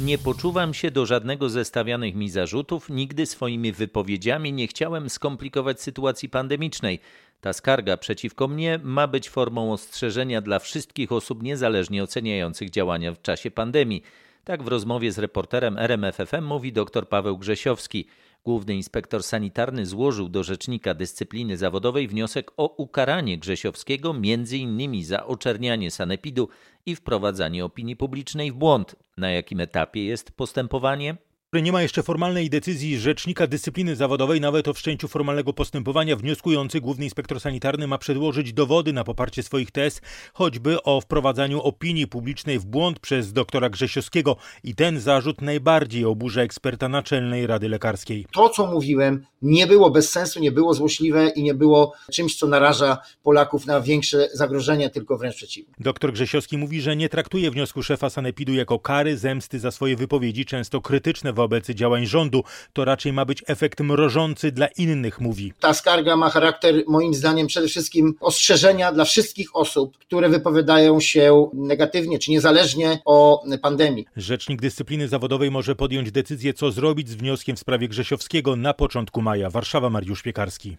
Nie 0.00 0.18
poczuwam 0.18 0.74
się 0.74 0.90
do 0.90 1.06
żadnego 1.06 1.48
ze 1.48 1.64
stawianych 1.64 2.14
mi 2.14 2.30
zarzutów, 2.30 2.90
nigdy 2.90 3.26
swoimi 3.26 3.72
wypowiedziami 3.72 4.52
nie 4.52 4.66
chciałem 4.66 5.10
skomplikować 5.10 5.80
sytuacji 5.80 6.28
pandemicznej. 6.28 7.00
Ta 7.40 7.52
skarga 7.52 7.96
przeciwko 7.96 8.48
mnie 8.48 8.80
ma 8.82 9.06
być 9.06 9.30
formą 9.30 9.72
ostrzeżenia 9.72 10.40
dla 10.40 10.58
wszystkich 10.58 11.12
osób 11.12 11.42
niezależnie 11.42 12.02
oceniających 12.02 12.70
działania 12.70 13.12
w 13.12 13.22
czasie 13.22 13.50
pandemii. 13.50 14.02
Tak 14.44 14.62
w 14.62 14.68
rozmowie 14.68 15.12
z 15.12 15.18
reporterem 15.18 15.78
RMFFM 15.78 16.44
mówi 16.44 16.72
dr 16.72 17.08
Paweł 17.08 17.38
Grzesiowski. 17.38 18.06
Główny 18.44 18.74
inspektor 18.74 19.22
sanitarny 19.22 19.86
złożył 19.86 20.28
do 20.28 20.42
Rzecznika 20.42 20.94
Dyscypliny 20.94 21.56
Zawodowej 21.56 22.08
wniosek 22.08 22.50
o 22.56 22.74
ukaranie 22.76 23.38
Grzesiowskiego 23.38 24.10
m.in. 24.10 25.04
za 25.04 25.26
oczernianie 25.26 25.90
sanepidu 25.90 26.48
i 26.86 26.96
wprowadzanie 26.96 27.64
opinii 27.64 27.96
publicznej 27.96 28.52
w 28.52 28.54
błąd. 28.54 28.96
Na 29.16 29.30
jakim 29.30 29.60
etapie 29.60 30.04
jest 30.04 30.32
postępowanie? 30.32 31.16
Nie 31.52 31.72
ma 31.72 31.82
jeszcze 31.82 32.02
formalnej 32.02 32.50
decyzji 32.50 32.98
Rzecznika 32.98 33.46
Dyscypliny 33.46 33.96
Zawodowej, 33.96 34.40
nawet 34.40 34.68
o 34.68 34.74
wszczęciu 34.74 35.08
formalnego 35.08 35.52
postępowania. 35.52 36.16
Wnioskujący 36.16 36.80
główny 36.80 37.04
inspektor 37.04 37.40
sanitarny 37.40 37.86
ma 37.86 37.98
przedłożyć 37.98 38.52
dowody 38.52 38.92
na 38.92 39.04
poparcie 39.04 39.42
swoich 39.42 39.70
tez, 39.70 40.00
choćby 40.32 40.82
o 40.82 41.00
wprowadzaniu 41.00 41.60
opinii 41.60 42.06
publicznej 42.06 42.58
w 42.58 42.66
błąd 42.66 43.00
przez 43.00 43.32
doktora 43.32 43.70
Grzesiowskiego. 43.70 44.36
I 44.64 44.74
ten 44.74 45.00
zarzut 45.00 45.40
najbardziej 45.40 46.04
oburza 46.04 46.42
eksperta 46.42 46.88
Naczelnej 46.88 47.46
Rady 47.46 47.68
Lekarskiej. 47.68 48.26
To, 48.32 48.48
co 48.48 48.66
mówiłem, 48.66 49.26
nie 49.42 49.66
było 49.66 49.90
bez 49.90 50.10
sensu, 50.10 50.40
nie 50.40 50.52
było 50.52 50.74
złośliwe 50.74 51.28
i 51.28 51.42
nie 51.42 51.54
było 51.54 51.92
czymś, 52.12 52.36
co 52.36 52.46
naraża 52.46 52.98
Polaków 53.22 53.66
na 53.66 53.80
większe 53.80 54.28
zagrożenie, 54.34 54.90
tylko 54.90 55.18
wręcz 55.18 55.36
przeciwnie. 55.36 55.74
Doktor 55.80 56.12
Grzesiowski 56.12 56.58
mówi, 56.58 56.80
że 56.80 56.96
nie 56.96 57.08
traktuje 57.08 57.50
wniosku 57.50 57.82
szefa 57.82 58.10
Sanepidu 58.10 58.54
jako 58.54 58.78
kary, 58.78 59.16
zemsty 59.16 59.58
za 59.58 59.70
swoje 59.70 59.96
wypowiedzi, 59.96 60.44
często 60.44 60.80
krytyczne 60.80 61.32
wobec 61.40 61.70
działań 61.70 62.06
rządu. 62.06 62.42
To 62.72 62.84
raczej 62.84 63.12
ma 63.12 63.24
być 63.24 63.44
efekt 63.46 63.80
mrożący 63.80 64.52
dla 64.52 64.66
innych, 64.66 65.20
mówi. 65.20 65.52
Ta 65.60 65.74
skarga 65.74 66.16
ma 66.16 66.30
charakter, 66.30 66.74
moim 66.88 67.14
zdaniem, 67.14 67.46
przede 67.46 67.68
wszystkim 67.68 68.14
ostrzeżenia 68.20 68.92
dla 68.92 69.04
wszystkich 69.04 69.56
osób, 69.56 69.98
które 69.98 70.28
wypowiadają 70.28 71.00
się 71.00 71.50
negatywnie 71.54 72.18
czy 72.18 72.30
niezależnie 72.30 72.98
o 73.04 73.44
pandemii. 73.62 74.06
Rzecznik 74.16 74.60
Dyscypliny 74.60 75.08
Zawodowej 75.08 75.50
może 75.50 75.76
podjąć 75.76 76.12
decyzję, 76.12 76.54
co 76.54 76.70
zrobić 76.70 77.08
z 77.08 77.14
wnioskiem 77.14 77.56
w 77.56 77.60
sprawie 77.60 77.88
Grzesiowskiego 77.88 78.56
na 78.56 78.74
początku 78.74 79.22
maja. 79.22 79.50
Warszawa, 79.50 79.90
Mariusz 79.90 80.22
Piekarski. 80.22 80.76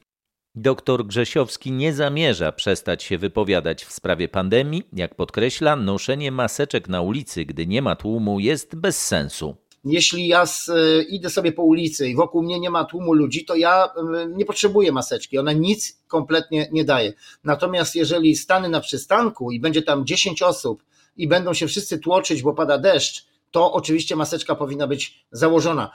Doktor 0.55 1.05
Grzesiowski 1.05 1.71
nie 1.71 1.93
zamierza 1.93 2.51
przestać 2.51 3.03
się 3.03 3.17
wypowiadać 3.17 3.85
w 3.85 3.91
sprawie 3.91 4.27
pandemii. 4.27 4.83
Jak 4.93 5.15
podkreśla, 5.15 5.75
noszenie 5.75 6.31
maseczek 6.31 6.89
na 6.89 7.01
ulicy, 7.01 7.45
gdy 7.45 7.67
nie 7.67 7.81
ma 7.81 7.95
tłumu, 7.95 8.39
jest 8.39 8.75
bez 8.75 9.07
sensu 9.07 9.55
jeśli 9.83 10.27
ja 10.27 10.45
z, 10.45 10.71
idę 11.09 11.29
sobie 11.29 11.51
po 11.51 11.63
ulicy 11.63 12.09
i 12.09 12.15
wokół 12.15 12.43
mnie 12.43 12.59
nie 12.59 12.69
ma 12.69 12.85
tłumu 12.85 13.13
ludzi, 13.13 13.45
to 13.45 13.55
ja 13.55 13.89
nie 14.29 14.45
potrzebuję 14.45 14.91
maseczki. 14.91 15.37
Ona 15.37 15.51
nic 15.51 16.01
kompletnie 16.07 16.69
nie 16.71 16.85
daje. 16.85 17.13
Natomiast 17.43 17.95
jeżeli 17.95 18.35
stanę 18.35 18.69
na 18.69 18.79
przystanku 18.79 19.51
i 19.51 19.59
będzie 19.59 19.81
tam 19.81 20.05
10 20.05 20.41
osób 20.41 20.83
i 21.17 21.27
będą 21.27 21.53
się 21.53 21.67
wszyscy 21.67 21.99
tłoczyć, 21.99 22.41
bo 22.41 22.53
pada 22.53 22.77
deszcz, 22.77 23.25
to 23.51 23.73
oczywiście 23.73 24.15
maseczka 24.15 24.55
powinna 24.55 24.87
być 24.87 25.25
założona. 25.31 25.91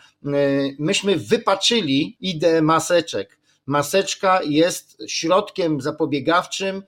Myśmy 0.78 1.16
wypaczyli 1.16 2.16
ideę 2.21 2.62
maseczek. 2.62 3.38
Maseczka 3.66 4.40
jest 4.43 5.02
środkiem 5.09 5.81
zapobiegawczym 5.81 6.83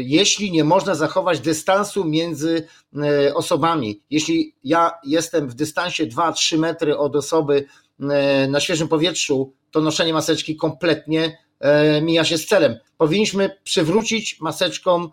jeśli 0.00 0.52
nie 0.52 0.64
można 0.64 0.94
zachować 0.94 1.40
dystansu 1.40 2.04
między 2.04 2.68
osobami. 3.34 4.02
Jeśli 4.10 4.54
ja 4.64 4.92
jestem 5.04 5.48
w 5.48 5.54
dystansie 5.54 6.06
2-3 6.06 6.58
metry 6.58 6.98
od 6.98 7.16
osoby 7.16 7.64
na 8.48 8.60
świeżym 8.60 8.88
powietrzu, 8.88 9.52
to 9.70 9.80
noszenie 9.80 10.12
maseczki 10.12 10.56
kompletnie 10.56 11.38
mija 12.02 12.24
się 12.24 12.38
z 12.38 12.46
celem. 12.46 12.76
Powinniśmy 12.98 13.50
przywrócić 13.64 14.40
maseczkom 14.40 15.10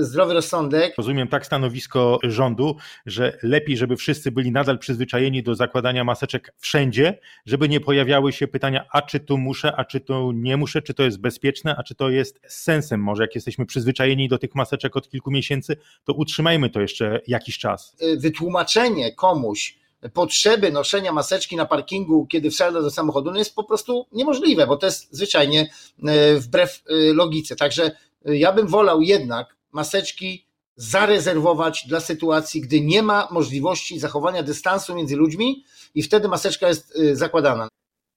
zdrowy 0.00 0.34
rozsądek. 0.34 0.94
Rozumiem 0.98 1.28
tak 1.28 1.46
stanowisko 1.46 2.18
rządu, 2.22 2.76
że 3.06 3.38
lepiej, 3.42 3.76
żeby 3.76 3.96
wszyscy 3.96 4.32
byli 4.32 4.52
nadal 4.52 4.78
przyzwyczajeni 4.78 5.42
do 5.42 5.54
zakładania 5.54 6.04
maseczek 6.04 6.54
wszędzie, 6.58 7.18
żeby 7.46 7.68
nie 7.68 7.80
pojawiały 7.80 8.32
się 8.32 8.48
pytania, 8.48 8.84
a 8.92 9.02
czy 9.02 9.20
tu 9.20 9.38
muszę, 9.38 9.76
a 9.76 9.84
czy 9.84 10.00
tu 10.00 10.32
nie 10.32 10.56
muszę, 10.56 10.82
czy 10.82 10.94
to 10.94 11.02
jest 11.02 11.20
bezpieczne, 11.20 11.76
a 11.76 11.82
czy 11.82 11.94
to 11.94 12.10
jest 12.10 12.40
z 12.48 12.62
sensem. 12.62 13.00
Może 13.00 13.22
jak 13.22 13.34
jesteśmy 13.34 13.66
przyzwyczajeni 13.66 14.28
do 14.28 14.38
tych 14.38 14.54
maseczek 14.54 14.96
od 14.96 15.08
kilku 15.08 15.30
miesięcy, 15.30 15.76
to 16.04 16.12
utrzymajmy 16.12 16.70
to 16.70 16.80
jeszcze 16.80 17.20
jakiś 17.26 17.58
czas. 17.58 17.96
Wytłumaczenie 18.18 19.14
komuś, 19.14 19.79
potrzeby 20.12 20.72
noszenia 20.72 21.12
maseczki 21.12 21.56
na 21.56 21.66
parkingu, 21.66 22.26
kiedy 22.26 22.50
wsiada 22.50 22.82
do 22.82 22.90
samochodu, 22.90 23.30
no 23.30 23.38
jest 23.38 23.54
po 23.54 23.64
prostu 23.64 24.06
niemożliwe, 24.12 24.66
bo 24.66 24.76
to 24.76 24.86
jest 24.86 25.08
zwyczajnie 25.10 25.70
wbrew 26.38 26.82
logice. 27.14 27.56
Także 27.56 27.90
ja 28.24 28.52
bym 28.52 28.66
wolał 28.66 29.02
jednak 29.02 29.56
maseczki 29.72 30.46
zarezerwować 30.76 31.84
dla 31.88 32.00
sytuacji, 32.00 32.60
gdy 32.60 32.80
nie 32.80 33.02
ma 33.02 33.28
możliwości 33.30 33.98
zachowania 33.98 34.42
dystansu 34.42 34.94
między 34.94 35.16
ludźmi 35.16 35.64
i 35.94 36.02
wtedy 36.02 36.28
maseczka 36.28 36.68
jest 36.68 36.98
zakładana. 37.12 37.68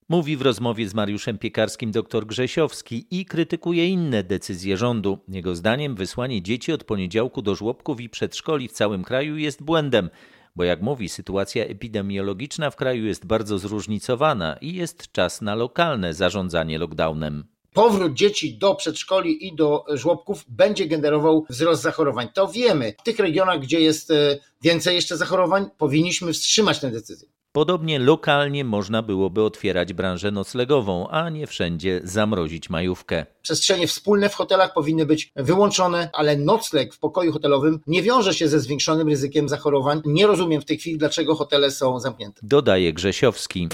Mówi 0.09 0.37
w 0.37 0.41
rozmowie 0.41 0.89
z 0.89 0.93
Mariuszem 0.93 1.37
Piekarskim 1.37 1.91
dr 1.91 2.25
Grzesiowski 2.25 3.07
i 3.11 3.25
krytykuje 3.25 3.87
inne 3.87 4.23
decyzje 4.23 4.77
rządu. 4.77 5.17
Jego 5.27 5.55
zdaniem 5.55 5.95
wysłanie 5.95 6.41
dzieci 6.41 6.71
od 6.73 6.83
poniedziałku 6.83 7.41
do 7.41 7.55
żłobków 7.55 8.01
i 8.01 8.09
przedszkoli 8.09 8.67
w 8.67 8.71
całym 8.71 9.03
kraju 9.03 9.37
jest 9.37 9.63
błędem 9.63 10.09
bo 10.55 10.63
jak 10.63 10.81
mówi, 10.81 11.09
sytuacja 11.09 11.65
epidemiologiczna 11.65 12.71
w 12.71 12.75
kraju 12.75 13.05
jest 13.05 13.25
bardzo 13.25 13.59
zróżnicowana 13.59 14.57
i 14.61 14.73
jest 14.73 15.11
czas 15.11 15.41
na 15.41 15.55
lokalne 15.55 16.13
zarządzanie 16.13 16.77
lockdownem. 16.77 17.43
Powrót 17.73 18.13
dzieci 18.13 18.57
do 18.57 18.75
przedszkoli 18.75 19.47
i 19.47 19.55
do 19.55 19.85
żłobków 19.93 20.45
będzie 20.47 20.87
generował 20.87 21.45
wzrost 21.49 21.81
zachorowań. 21.81 22.27
To 22.33 22.47
wiemy. 22.47 22.93
W 22.99 23.03
tych 23.03 23.19
regionach, 23.19 23.59
gdzie 23.59 23.79
jest 23.79 24.13
więcej 24.61 24.95
jeszcze 24.95 25.17
zachorowań, 25.17 25.65
powinniśmy 25.77 26.33
wstrzymać 26.33 26.79
tę 26.79 26.91
decyzję. 26.91 27.29
Podobnie 27.55 27.99
lokalnie 27.99 28.65
można 28.65 29.01
byłoby 29.01 29.43
otwierać 29.43 29.93
branżę 29.93 30.31
noclegową, 30.31 31.07
a 31.07 31.29
nie 31.29 31.47
wszędzie 31.47 32.01
zamrozić 32.03 32.69
majówkę. 32.69 33.25
Przestrzenie 33.41 33.87
wspólne 33.87 34.29
w 34.29 34.35
hotelach 34.35 34.73
powinny 34.73 35.05
być 35.05 35.31
wyłączone, 35.35 36.09
ale 36.13 36.37
nocleg 36.37 36.93
w 36.93 36.99
pokoju 36.99 37.31
hotelowym 37.31 37.79
nie 37.87 38.01
wiąże 38.01 38.33
się 38.33 38.47
ze 38.47 38.59
zwiększonym 38.59 39.09
ryzykiem 39.09 39.49
zachorowań. 39.49 40.01
Nie 40.05 40.27
rozumiem 40.27 40.61
w 40.61 40.65
tej 40.65 40.77
chwili, 40.77 40.97
dlaczego 40.97 41.35
hotele 41.35 41.71
są 41.71 41.99
zamknięte. 41.99 42.39
Dodaje 42.43 42.93
Grzesiowski. 42.93 43.67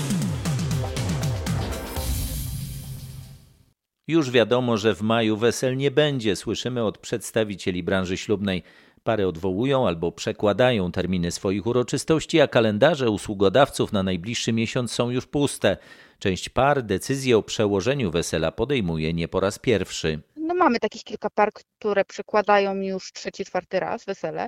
Już 4.08 4.32
wiadomo, 4.32 4.78
że 4.78 4.96
w 4.96 5.02
maju 5.02 5.38
wesel 5.38 5.78
nie 5.78 5.92
będzie, 5.92 6.36
słyszymy 6.36 6.84
od 6.84 6.98
przedstawicieli 6.98 7.84
branży 7.84 8.18
ślubnej. 8.18 8.64
Pary 9.04 9.28
odwołują 9.28 9.88
albo 9.88 10.12
przekładają 10.12 10.92
terminy 10.92 11.32
swoich 11.32 11.68
uroczystości, 11.68 12.42
a 12.42 12.48
kalendarze 12.48 13.10
usługodawców 13.10 13.94
na 13.94 14.04
najbliższy 14.04 14.54
miesiąc 14.54 14.92
są 14.92 15.10
już 15.10 15.28
puste. 15.28 15.78
Część 16.20 16.50
par 16.50 16.84
decyzję 16.84 17.38
o 17.38 17.44
przełożeniu 17.44 18.12
wesela 18.12 18.52
podejmuje 18.52 19.14
nie 19.14 19.28
po 19.28 19.40
raz 19.40 19.60
pierwszy. 19.60 20.20
No 20.50 20.56
mamy 20.56 20.80
takich 20.80 21.04
kilka 21.04 21.30
par, 21.30 21.50
które 21.54 22.06
przekładają 22.06 22.76
już 22.76 23.12
trzeci, 23.12 23.46
czwarty 23.46 23.80
raz 23.80 24.06
wesele, 24.06 24.48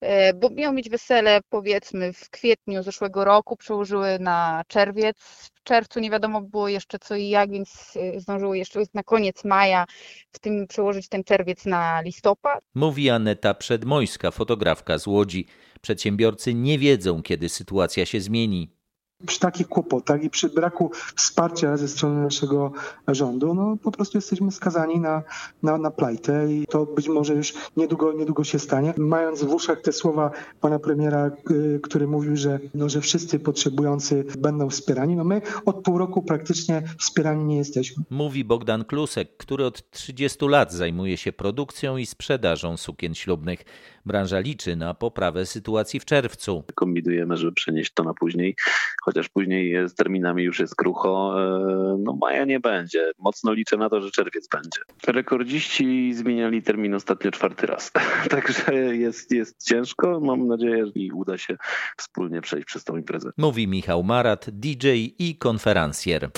e, 0.00 0.34
bo 0.34 0.50
miało 0.50 0.74
mieć 0.74 0.90
wesele 0.90 1.40
powiedzmy 1.48 2.12
w 2.12 2.30
kwietniu 2.30 2.82
zeszłego 2.82 3.24
roku, 3.24 3.56
przełożyły 3.56 4.18
na 4.18 4.62
czerwiec. 4.68 5.16
W 5.54 5.62
czerwcu 5.62 6.00
nie 6.00 6.10
wiadomo 6.10 6.42
było 6.42 6.68
jeszcze 6.68 6.98
co 6.98 7.16
i 7.16 7.28
jak, 7.28 7.50
więc 7.50 7.92
e, 7.96 8.20
zdążyły 8.20 8.58
jeszcze 8.58 8.82
na 8.94 9.02
koniec 9.02 9.44
maja 9.44 9.84
w 10.32 10.38
tym 10.38 10.66
przełożyć 10.66 11.08
ten 11.08 11.24
czerwiec 11.24 11.64
na 11.64 12.00
listopad. 12.00 12.64
Mówi 12.74 13.10
Aneta 13.10 13.54
Przedmojska, 13.54 14.30
fotografka 14.30 14.98
z 14.98 15.06
Łodzi. 15.06 15.46
Przedsiębiorcy 15.80 16.54
nie 16.54 16.78
wiedzą, 16.78 17.22
kiedy 17.22 17.48
sytuacja 17.48 18.06
się 18.06 18.20
zmieni 18.20 18.81
przy 19.26 19.40
takich 19.40 19.68
kłopotach 19.68 20.22
i 20.22 20.30
przy 20.30 20.48
braku 20.48 20.90
wsparcia 21.16 21.76
ze 21.76 21.88
strony 21.88 22.22
naszego 22.22 22.72
rządu, 23.08 23.54
no 23.54 23.76
po 23.82 23.92
prostu 23.92 24.18
jesteśmy 24.18 24.52
skazani 24.52 25.00
na, 25.00 25.22
na, 25.62 25.78
na 25.78 25.90
plajtę 25.90 26.52
i 26.52 26.66
to 26.66 26.86
być 26.86 27.08
może 27.08 27.34
już 27.34 27.54
niedługo, 27.76 28.12
niedługo 28.12 28.44
się 28.44 28.58
stanie. 28.58 28.94
Mając 28.96 29.44
w 29.44 29.54
uszach 29.54 29.80
te 29.80 29.92
słowa 29.92 30.30
pana 30.60 30.78
premiera, 30.78 31.30
y, 31.50 31.80
który 31.82 32.06
mówił, 32.06 32.36
że, 32.36 32.58
no, 32.74 32.88
że 32.88 33.00
wszyscy 33.00 33.38
potrzebujący 33.38 34.24
będą 34.38 34.70
wspierani, 34.70 35.16
no 35.16 35.24
my 35.24 35.42
od 35.66 35.82
pół 35.82 35.98
roku 35.98 36.22
praktycznie 36.22 36.82
wspierani 36.98 37.44
nie 37.44 37.56
jesteśmy. 37.56 38.04
Mówi 38.10 38.44
Bogdan 38.44 38.84
Klusek, 38.84 39.36
który 39.36 39.64
od 39.64 39.90
30 39.90 40.46
lat 40.48 40.72
zajmuje 40.72 41.16
się 41.16 41.32
produkcją 41.32 41.96
i 41.96 42.06
sprzedażą 42.06 42.76
sukien 42.76 43.14
ślubnych. 43.14 43.64
Branża 44.06 44.38
liczy 44.38 44.76
na 44.76 44.94
poprawę 44.94 45.46
sytuacji 45.46 46.00
w 46.00 46.04
czerwcu. 46.04 46.64
Kombinujemy, 46.74 47.36
żeby 47.36 47.52
przenieść 47.52 47.92
to 47.94 48.02
na 48.02 48.14
później, 48.14 48.56
chociaż 49.12 49.28
później 49.28 49.88
z 49.88 49.94
terminami 49.94 50.42
już 50.42 50.60
jest 50.60 50.76
krucho. 50.76 51.34
E, 51.36 51.96
no 51.98 52.16
maja 52.20 52.44
nie 52.44 52.60
będzie. 52.60 53.12
Mocno 53.18 53.52
liczę 53.52 53.76
na 53.76 53.88
to, 53.88 54.00
że 54.00 54.10
czerwiec 54.10 54.48
będzie. 54.48 54.80
Rekordziści 55.06 56.14
zmieniali 56.14 56.62
termin 56.62 56.94
ostatnio 56.94 57.30
czwarty 57.30 57.66
raz. 57.66 57.92
Także 58.30 58.96
jest, 58.96 59.30
jest 59.30 59.64
ciężko. 59.68 60.20
Mam 60.20 60.46
nadzieję, 60.46 60.86
że 60.86 60.92
uda 61.14 61.38
się 61.38 61.56
wspólnie 61.96 62.40
przejść 62.40 62.66
przez 62.66 62.84
tą 62.84 62.96
imprezę. 62.96 63.30
Mówi 63.36 63.68
Michał 63.68 64.02
Marat, 64.02 64.46
DJ 64.50 64.88
i 65.18 65.36
konferencjer. 65.38 66.30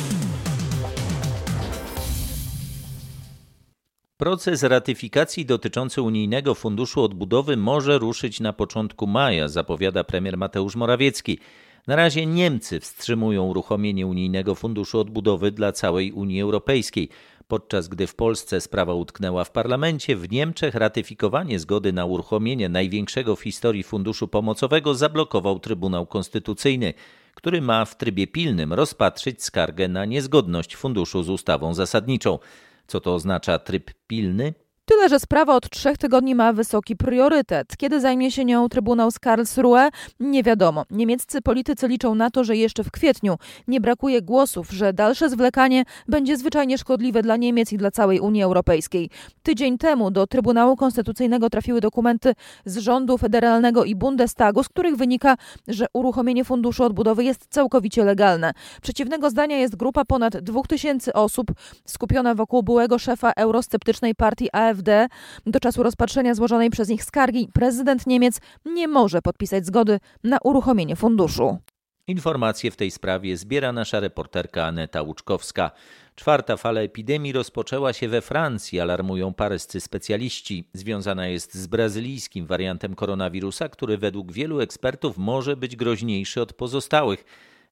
Proces 4.16 4.62
ratyfikacji 4.62 5.46
dotyczący 5.46 6.02
unijnego 6.02 6.54
funduszu 6.54 7.02
odbudowy 7.02 7.56
może 7.56 7.98
ruszyć 7.98 8.40
na 8.40 8.52
początku 8.52 9.06
maja, 9.06 9.48
zapowiada 9.48 10.04
premier 10.04 10.36
Mateusz 10.36 10.76
Morawiecki. 10.76 11.38
Na 11.86 11.96
razie 11.96 12.26
Niemcy 12.26 12.80
wstrzymują 12.80 13.44
uruchomienie 13.44 14.06
unijnego 14.06 14.54
funduszu 14.54 15.00
odbudowy 15.00 15.52
dla 15.52 15.72
całej 15.72 16.12
Unii 16.12 16.40
Europejskiej. 16.40 17.08
Podczas 17.48 17.88
gdy 17.88 18.06
w 18.06 18.14
Polsce 18.14 18.60
sprawa 18.60 18.94
utknęła 18.94 19.44
w 19.44 19.50
parlamencie, 19.50 20.16
w 20.16 20.30
Niemczech 20.30 20.74
ratyfikowanie 20.74 21.58
zgody 21.58 21.92
na 21.92 22.04
uruchomienie 22.04 22.68
największego 22.68 23.36
w 23.36 23.42
historii 23.42 23.82
funduszu 23.82 24.28
pomocowego 24.28 24.94
zablokował 24.94 25.58
Trybunał 25.58 26.06
Konstytucyjny, 26.06 26.94
który 27.34 27.60
ma 27.62 27.84
w 27.84 27.96
trybie 27.96 28.26
pilnym 28.26 28.72
rozpatrzyć 28.72 29.44
skargę 29.44 29.88
na 29.88 30.04
niezgodność 30.04 30.76
funduszu 30.76 31.22
z 31.22 31.28
ustawą 31.28 31.74
zasadniczą. 31.74 32.38
Co 32.86 33.00
to 33.00 33.14
oznacza 33.14 33.58
tryb 33.58 33.90
pilny? 34.06 34.54
Tyle, 34.86 35.08
że 35.08 35.20
sprawa 35.20 35.54
od 35.54 35.70
trzech 35.70 35.98
tygodni 35.98 36.34
ma 36.34 36.52
wysoki 36.52 36.96
priorytet. 36.96 37.76
Kiedy 37.76 38.00
zajmie 38.00 38.30
się 38.30 38.44
nią 38.44 38.68
Trybunał 38.68 39.10
z 39.10 39.18
Karlsruhe? 39.18 39.88
Nie 40.20 40.42
wiadomo. 40.42 40.84
Niemieccy 40.90 41.42
politycy 41.42 41.88
liczą 41.88 42.14
na 42.14 42.30
to, 42.30 42.44
że 42.44 42.56
jeszcze 42.56 42.84
w 42.84 42.90
kwietniu 42.90 43.36
nie 43.68 43.80
brakuje 43.80 44.22
głosów, 44.22 44.70
że 44.70 44.92
dalsze 44.92 45.30
zwlekanie 45.30 45.84
będzie 46.08 46.36
zwyczajnie 46.36 46.78
szkodliwe 46.78 47.22
dla 47.22 47.36
Niemiec 47.36 47.72
i 47.72 47.76
dla 47.76 47.90
całej 47.90 48.20
Unii 48.20 48.42
Europejskiej. 48.42 49.10
Tydzień 49.42 49.78
temu 49.78 50.10
do 50.10 50.26
Trybunału 50.26 50.76
Konstytucyjnego 50.76 51.50
trafiły 51.50 51.80
dokumenty 51.80 52.32
z 52.64 52.78
rządu 52.78 53.18
federalnego 53.18 53.84
i 53.84 53.94
Bundestagu, 53.94 54.62
z 54.62 54.68
których 54.68 54.96
wynika, 54.96 55.36
że 55.68 55.86
uruchomienie 55.92 56.44
Funduszu 56.44 56.84
Odbudowy 56.84 57.24
jest 57.24 57.46
całkowicie 57.50 58.04
legalne. 58.04 58.52
Przeciwnego 58.82 59.30
zdania 59.30 59.56
jest 59.56 59.76
grupa 59.76 60.04
ponad 60.04 60.36
2000 60.36 61.12
osób 61.12 61.46
skupiona 61.86 62.34
wokół 62.34 62.62
byłego 62.62 62.98
szefa 62.98 63.32
eurosceptycznej 63.36 64.14
partii 64.14 64.48
AfD 64.52 64.73
AfD. 64.74 65.08
Do 65.46 65.60
czasu 65.60 65.82
rozpatrzenia 65.82 66.34
złożonej 66.34 66.70
przez 66.70 66.88
nich 66.88 67.04
skargi 67.04 67.48
prezydent 67.52 68.06
Niemiec 68.06 68.40
nie 68.64 68.88
może 68.88 69.22
podpisać 69.22 69.66
zgody 69.66 70.00
na 70.24 70.38
uruchomienie 70.44 70.96
funduszu. 70.96 71.58
Informacje 72.06 72.70
w 72.70 72.76
tej 72.76 72.90
sprawie 72.90 73.36
zbiera 73.36 73.72
nasza 73.72 74.00
reporterka 74.00 74.64
Aneta 74.64 75.02
Łuczkowska. 75.02 75.70
Czwarta 76.14 76.56
fala 76.56 76.80
epidemii 76.80 77.32
rozpoczęła 77.32 77.92
się 77.92 78.08
we 78.08 78.20
Francji, 78.20 78.80
alarmują 78.80 79.34
paryscy 79.34 79.80
specjaliści. 79.80 80.68
Związana 80.72 81.26
jest 81.26 81.54
z 81.54 81.66
brazylijskim 81.66 82.46
wariantem 82.46 82.94
koronawirusa, 82.94 83.68
który 83.68 83.98
według 83.98 84.32
wielu 84.32 84.60
ekspertów 84.60 85.18
może 85.18 85.56
być 85.56 85.76
groźniejszy 85.76 86.40
od 86.40 86.52
pozostałych. 86.52 87.24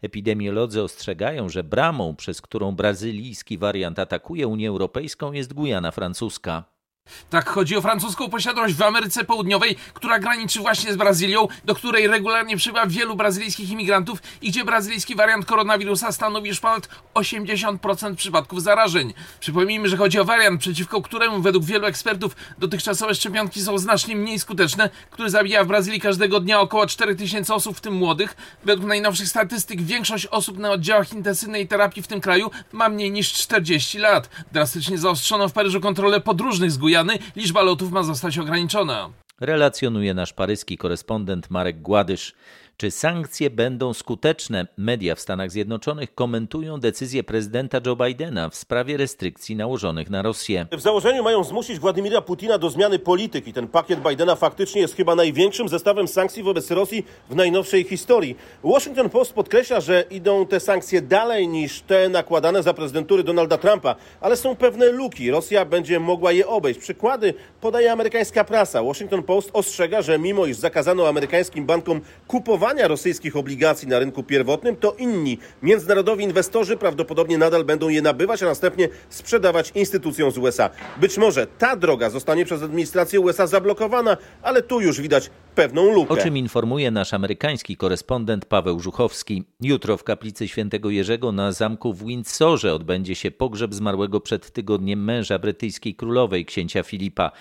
Epidemiolodzy 0.02 0.82
ostrzegają, 0.82 1.48
że 1.48 1.64
bramą, 1.64 2.16
przez 2.16 2.40
którą 2.42 2.72
brazylijski 2.72 3.58
wariant 3.58 3.98
atakuje 3.98 4.48
Unię 4.48 4.68
Europejską, 4.68 5.32
jest 5.32 5.52
Gujana 5.52 5.90
francuska. 5.90 6.71
Tak, 7.32 7.48
chodzi 7.48 7.76
o 7.76 7.80
francuską 7.80 8.30
posiadłość 8.30 8.74
w 8.74 8.82
Ameryce 8.82 9.24
Południowej, 9.24 9.76
która 9.94 10.18
graniczy 10.18 10.60
właśnie 10.60 10.92
z 10.92 10.96
Brazylią, 10.96 11.48
do 11.64 11.74
której 11.74 12.06
regularnie 12.06 12.56
przybywa 12.56 12.86
wielu 12.86 13.16
brazylijskich 13.16 13.70
imigrantów 13.70 14.18
i 14.42 14.50
gdzie 14.50 14.64
brazylijski 14.64 15.14
wariant 15.14 15.46
koronawirusa 15.46 16.12
stanowi 16.12 16.48
już 16.48 16.60
ponad 16.60 16.88
80% 17.14 18.14
przypadków 18.14 18.62
zarażeń. 18.62 19.14
Przypomnijmy, 19.40 19.88
że 19.88 19.96
chodzi 19.96 20.20
o 20.20 20.24
wariant, 20.24 20.60
przeciwko 20.60 21.02
któremu 21.02 21.42
według 21.42 21.64
wielu 21.64 21.86
ekspertów 21.86 22.36
dotychczasowe 22.58 23.14
szczepionki 23.14 23.60
są 23.60 23.78
znacznie 23.78 24.16
mniej 24.16 24.38
skuteczne, 24.38 24.90
który 25.10 25.30
zabija 25.30 25.64
w 25.64 25.66
Brazylii 25.66 26.00
każdego 26.00 26.40
dnia 26.40 26.60
około 26.60 26.86
4000 26.86 27.54
osób, 27.54 27.76
w 27.76 27.80
tym 27.80 27.94
młodych. 27.94 28.36
Według 28.64 28.88
najnowszych 28.88 29.28
statystyk 29.28 29.82
większość 29.82 30.26
osób 30.26 30.58
na 30.58 30.70
oddziałach 30.70 31.12
intensywnej 31.12 31.68
terapii 31.68 32.02
w 32.02 32.06
tym 32.06 32.20
kraju 32.20 32.50
ma 32.72 32.88
mniej 32.88 33.10
niż 33.10 33.32
40 33.32 33.98
lat. 33.98 34.28
Drastycznie 34.52 34.98
zaostrzono 34.98 35.48
w 35.48 35.52
Paryżu 35.52 35.80
kontrolę 35.80 36.20
podróżnych 36.20 36.70
z 36.70 36.78
Gujany 36.78 36.91
Gujany 36.92 37.18
liczba 37.36 37.62
lotów 37.62 37.92
ma 37.92 38.02
zostać 38.02 38.38
ograniczona. 38.38 39.10
Relacjonuje 39.40 40.14
nasz 40.14 40.32
paryski 40.32 40.78
korespondent 40.78 41.50
Marek 41.50 41.82
Gładysz. 41.82 42.34
Czy 42.76 42.90
sankcje 42.90 43.50
będą 43.50 43.94
skuteczne? 43.94 44.66
Media 44.76 45.14
w 45.14 45.20
Stanach 45.20 45.50
Zjednoczonych 45.50 46.14
komentują 46.14 46.80
decyzję 46.80 47.24
prezydenta 47.24 47.80
Joe 47.86 47.96
Bidena 47.96 48.48
w 48.48 48.54
sprawie 48.54 48.96
restrykcji 48.96 49.56
nałożonych 49.56 50.10
na 50.10 50.22
Rosję. 50.22 50.66
W 50.72 50.80
założeniu 50.80 51.22
mają 51.22 51.44
zmusić 51.44 51.78
Władimira 51.78 52.20
Putina 52.20 52.58
do 52.58 52.70
zmiany 52.70 52.98
polityki. 52.98 53.52
Ten 53.52 53.68
pakiet 53.68 54.00
Bidena 54.08 54.36
faktycznie 54.36 54.80
jest 54.80 54.96
chyba 54.96 55.14
największym 55.14 55.68
zestawem 55.68 56.08
sankcji 56.08 56.42
wobec 56.42 56.70
Rosji 56.70 57.04
w 57.30 57.34
najnowszej 57.34 57.84
historii. 57.84 58.36
Washington 58.64 59.10
Post 59.10 59.32
podkreśla, 59.32 59.80
że 59.80 60.04
idą 60.10 60.46
te 60.46 60.60
sankcje 60.60 61.02
dalej 61.02 61.48
niż 61.48 61.80
te 61.80 62.08
nakładane 62.08 62.62
za 62.62 62.74
prezydentury 62.74 63.22
Donalda 63.22 63.58
Trumpa, 63.58 63.96
ale 64.20 64.36
są 64.36 64.56
pewne 64.56 64.86
luki. 64.92 65.30
Rosja 65.30 65.64
będzie 65.64 66.00
mogła 66.00 66.32
je 66.32 66.46
obejść. 66.46 66.80
Przykłady 66.80 67.34
podaje 67.60 67.92
amerykańska 67.92 68.44
prasa. 68.44 68.82
Washington 68.82 69.22
Post 69.22 69.50
ostrzega, 69.52 70.02
że 70.02 70.18
mimo 70.18 70.46
iż 70.46 70.56
zakazano 70.56 71.08
amerykańskim 71.08 71.66
bankom 71.66 72.00
kupowania 72.26 72.61
kupowania 72.62 72.88
rosyjskich 72.88 73.36
obligacji 73.36 73.88
na 73.88 73.98
rynku 73.98 74.22
pierwotnym, 74.22 74.76
to 74.76 74.92
inni 74.98 75.38
międzynarodowi 75.62 76.24
inwestorzy 76.24 76.76
prawdopodobnie 76.76 77.38
nadal 77.38 77.64
będą 77.64 77.88
je 77.88 78.02
nabywać, 78.02 78.42
a 78.42 78.46
następnie 78.46 78.88
sprzedawać 79.08 79.72
instytucjom 79.74 80.30
z 80.30 80.38
USA. 80.38 80.70
Być 80.96 81.18
może 81.18 81.46
ta 81.46 81.76
droga 81.76 82.10
zostanie 82.10 82.44
przez 82.44 82.62
administrację 82.62 83.20
USA 83.20 83.46
zablokowana, 83.46 84.16
ale 84.42 84.62
tu 84.62 84.80
już 84.80 85.00
widać 85.00 85.30
pewną 85.54 85.92
lukę. 85.94 86.14
O 86.14 86.16
czym 86.16 86.36
informuje 86.36 86.90
nasz 86.90 87.14
amerykański 87.14 87.76
korespondent 87.76 88.44
Paweł 88.44 88.80
Żuchowski. 88.80 89.44
Jutro 89.60 89.96
w 89.96 90.04
kaplicy 90.04 90.48
świętego 90.48 90.90
Jerzego 90.90 91.32
na 91.32 91.52
zamku 91.52 91.92
w 91.92 92.04
Windsorze 92.04 92.74
odbędzie 92.74 93.14
się 93.14 93.30
pogrzeb 93.30 93.74
zmarłego 93.74 94.20
przed 94.20 94.50
tygodniem 94.50 95.04
męża 95.04 95.38
brytyjskiej 95.38 95.94
królowej, 95.94 96.44
księcia 96.44 96.82
Filipa. 96.82 97.32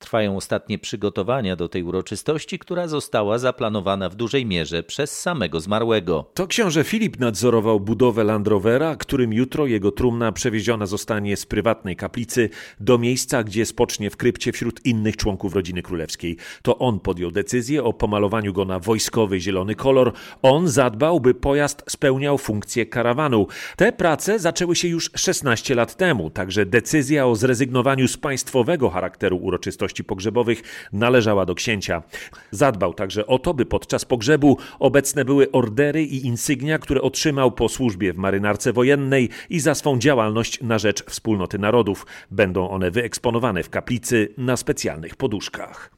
Trwają 0.00 0.36
ostatnie 0.36 0.78
przygotowania 0.78 1.56
do 1.56 1.68
tej 1.68 1.82
uroczystości, 1.82 2.58
która 2.58 2.88
została 2.88 3.38
zaplanowana 3.38 4.08
w 4.08 4.14
dużej 4.14 4.46
mierze 4.46 4.82
przez 4.82 5.20
samego 5.20 5.60
zmarłego. 5.60 6.30
To 6.34 6.46
książę 6.46 6.84
Filip 6.84 7.18
nadzorował 7.18 7.80
budowę 7.80 8.24
Land 8.24 8.48
Rovera, 8.48 8.96
którym 8.96 9.32
jutro 9.32 9.66
jego 9.66 9.92
trumna 9.92 10.32
przewieziona 10.32 10.86
zostanie 10.86 11.36
z 11.36 11.46
prywatnej 11.46 11.96
kaplicy 11.96 12.50
do 12.80 12.98
miejsca, 12.98 13.44
gdzie 13.44 13.66
spocznie 13.66 14.10
w 14.10 14.16
krypcie 14.16 14.52
wśród 14.52 14.86
innych 14.86 15.16
członków 15.16 15.54
rodziny 15.54 15.82
królewskiej. 15.82 16.36
To 16.62 16.78
on 16.78 17.00
podjął 17.00 17.30
decyzję 17.30 17.84
o 17.84 17.92
pomalowaniu 17.92 18.52
go 18.52 18.64
na 18.64 18.78
wojskowy 18.78 19.40
zielony 19.40 19.74
kolor. 19.74 20.12
On 20.42 20.68
zadbał, 20.68 21.20
by 21.20 21.34
pojazd 21.34 21.82
spełniał 21.88 22.38
funkcję 22.38 22.86
karawanu. 22.86 23.46
Te 23.76 23.92
prace 23.92 24.38
zaczęły 24.38 24.76
się 24.76 24.88
już 24.88 25.10
16 25.14 25.74
lat 25.74 25.96
temu, 25.96 26.30
także 26.30 26.66
decyzja 26.66 27.26
o 27.26 27.36
zrezygnowaniu 27.36 28.08
z 28.08 28.16
państwowego 28.16 28.90
charakteru 28.90 29.36
uroczystości 29.36 29.89
uroczystości 29.90 30.04
pogrzebowych 30.04 30.62
należała 30.92 31.46
do 31.46 31.54
księcia. 31.54 32.02
Zadbał 32.50 32.94
także 32.94 33.26
o 33.26 33.38
to, 33.38 33.54
by 33.54 33.66
podczas 33.66 34.04
pogrzebu 34.04 34.56
obecne 34.78 35.24
były 35.24 35.50
ordery 35.52 36.02
i 36.02 36.26
insygnia, 36.26 36.78
które 36.78 37.02
otrzymał 37.02 37.52
po 37.52 37.68
służbie 37.68 38.12
w 38.12 38.16
marynarce 38.16 38.72
wojennej 38.72 39.28
i 39.50 39.60
za 39.60 39.74
swą 39.74 39.98
działalność 39.98 40.60
na 40.62 40.78
rzecz 40.78 41.04
wspólnoty 41.04 41.58
narodów. 41.58 42.06
Będą 42.30 42.70
one 42.70 42.90
wyeksponowane 42.90 43.62
w 43.62 43.70
kaplicy 43.70 44.34
na 44.38 44.56
specjalnych 44.56 45.16
poduszkach. 45.16 45.90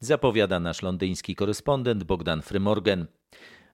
Zapowiada 0.00 0.60
nasz 0.60 0.82
londyński 0.82 1.34
korespondent 1.34 2.04
Bogdan 2.04 2.42
Frymorgan. 2.42 3.06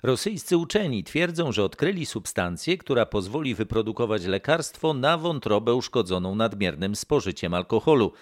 Rosyjscy 0.03 0.57
uczeni 0.57 1.05
twierdzą, 1.05 1.53
że 1.53 1.65
odkryli 1.65 2.07
substancję, 2.07 2.79
która 2.79 3.07
pozwoli 3.07 3.55
wyprodukować 3.55 4.25
lekarstwo 4.27 4.95
na 4.95 5.19
wątrobę 5.19 5.75
uszkodzoną 5.75 6.35
nadmiernym 6.35 6.97
spożyciem 6.97 7.55
alkoholu. 7.55 8.13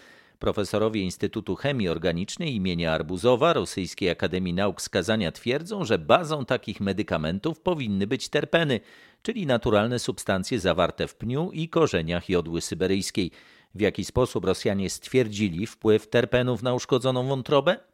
Profesorowie 0.40 1.02
Instytutu 1.02 1.56
Chemii 1.56 1.88
Organicznej 1.88 2.54
imienia 2.54 2.92
Arbuzowa 2.92 3.52
Rosyjskiej 3.52 4.10
Akademii 4.10 4.54
Nauk 4.54 4.82
Skazania 4.82 5.32
twierdzą, 5.32 5.84
że 5.84 5.98
bazą 5.98 6.44
takich 6.44 6.80
medykamentów 6.80 7.60
powinny 7.60 8.06
być 8.06 8.28
terpeny, 8.28 8.80
czyli 9.22 9.46
naturalne 9.46 9.98
substancje 9.98 10.60
zawarte 10.60 11.06
w 11.08 11.14
pniu 11.14 11.50
i 11.52 11.68
korzeniach 11.68 12.28
jodły 12.28 12.60
syberyjskiej. 12.60 13.30
W 13.74 13.80
jaki 13.80 14.04
sposób 14.04 14.44
Rosjanie 14.44 14.90
stwierdzili 14.90 15.66
wpływ 15.66 16.08
terpenów 16.08 16.62
na 16.62 16.74
uszkodzoną 16.74 17.28
wątrobę? 17.28 17.89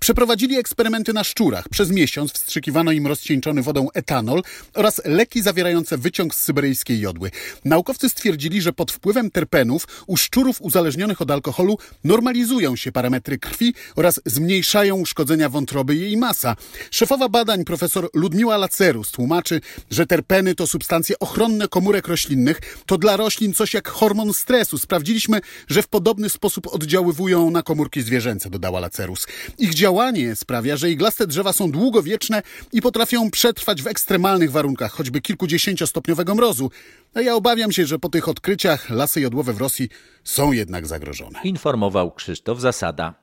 Przeprowadzili 0.00 0.58
eksperymenty 0.58 1.12
na 1.12 1.24
szczurach. 1.24 1.68
Przez 1.68 1.90
miesiąc 1.90 2.32
wstrzykiwano 2.32 2.92
im 2.92 3.06
rozcieńczony 3.06 3.62
wodą 3.62 3.88
etanol 3.94 4.42
oraz 4.74 5.00
leki 5.04 5.42
zawierające 5.42 5.98
wyciąg 5.98 6.34
z 6.34 6.42
syberyjskiej 6.42 7.00
jodły. 7.00 7.30
Naukowcy 7.64 8.08
stwierdzili, 8.08 8.62
że 8.62 8.72
pod 8.72 8.92
wpływem 8.92 9.30
terpenów 9.30 9.86
u 10.06 10.16
szczurów 10.16 10.62
uzależnionych 10.62 11.20
od 11.20 11.30
alkoholu 11.30 11.78
normalizują 12.04 12.76
się 12.76 12.92
parametry 12.92 13.38
krwi 13.38 13.74
oraz 13.96 14.20
zmniejszają 14.26 14.96
uszkodzenia 14.96 15.48
wątroby 15.48 15.94
i 15.94 16.00
jej 16.00 16.16
masa. 16.16 16.56
Szefowa 16.90 17.28
badań 17.28 17.64
profesor 17.64 18.08
Ludmiła 18.14 18.56
Lacerus 18.56 19.10
tłumaczy, 19.10 19.60
że 19.90 20.06
terpeny 20.06 20.54
to 20.54 20.66
substancje 20.66 21.18
ochronne 21.18 21.68
komórek 21.68 22.08
roślinnych. 22.08 22.60
To 22.86 22.98
dla 22.98 23.16
roślin 23.16 23.54
coś 23.54 23.74
jak 23.74 23.88
hormon 23.88 24.34
stresu. 24.34 24.78
Sprawdziliśmy, 24.78 25.40
że 25.68 25.82
w 25.82 25.88
podobny 25.88 26.30
sposób 26.30 26.66
oddziaływują 26.66 27.50
na 27.50 27.62
komórki 27.62 28.02
zwierzęce, 28.02 28.50
dodała 28.50 28.80
Lacerus. 28.80 29.26
Ich 29.58 29.69
działanie 29.74 30.36
sprawia, 30.36 30.76
że 30.76 30.90
iglaste 30.90 31.26
drzewa 31.26 31.52
są 31.52 31.70
długowieczne 31.70 32.42
i 32.72 32.82
potrafią 32.82 33.30
przetrwać 33.30 33.82
w 33.82 33.86
ekstremalnych 33.86 34.52
warunkach, 34.52 34.92
choćby 34.92 35.20
kilkudziesięciostopniowego 35.20 36.34
mrozu. 36.34 36.70
A 37.14 37.20
ja 37.20 37.34
obawiam 37.34 37.72
się, 37.72 37.86
że 37.86 37.98
po 37.98 38.08
tych 38.08 38.28
odkryciach 38.28 38.90
lasy 38.90 39.20
jodłowe 39.20 39.52
w 39.52 39.58
Rosji 39.58 39.88
są 40.24 40.52
jednak 40.52 40.86
zagrożone. 40.86 41.38
Informował 41.44 42.12
Krzysztof 42.12 42.60
Zasada. 42.60 43.14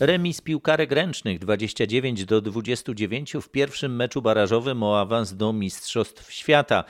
Remis 0.00 0.40
piłkarek 0.40 0.92
ręcznych 0.92 1.38
29 1.38 2.24
do 2.24 2.40
29 2.40 3.32
w 3.42 3.48
pierwszym 3.48 3.96
meczu 3.96 4.22
barażowym 4.22 4.82
o 4.82 5.00
awans 5.00 5.34
do 5.34 5.52
Mistrzostw 5.52 6.32
Świata. 6.32 6.84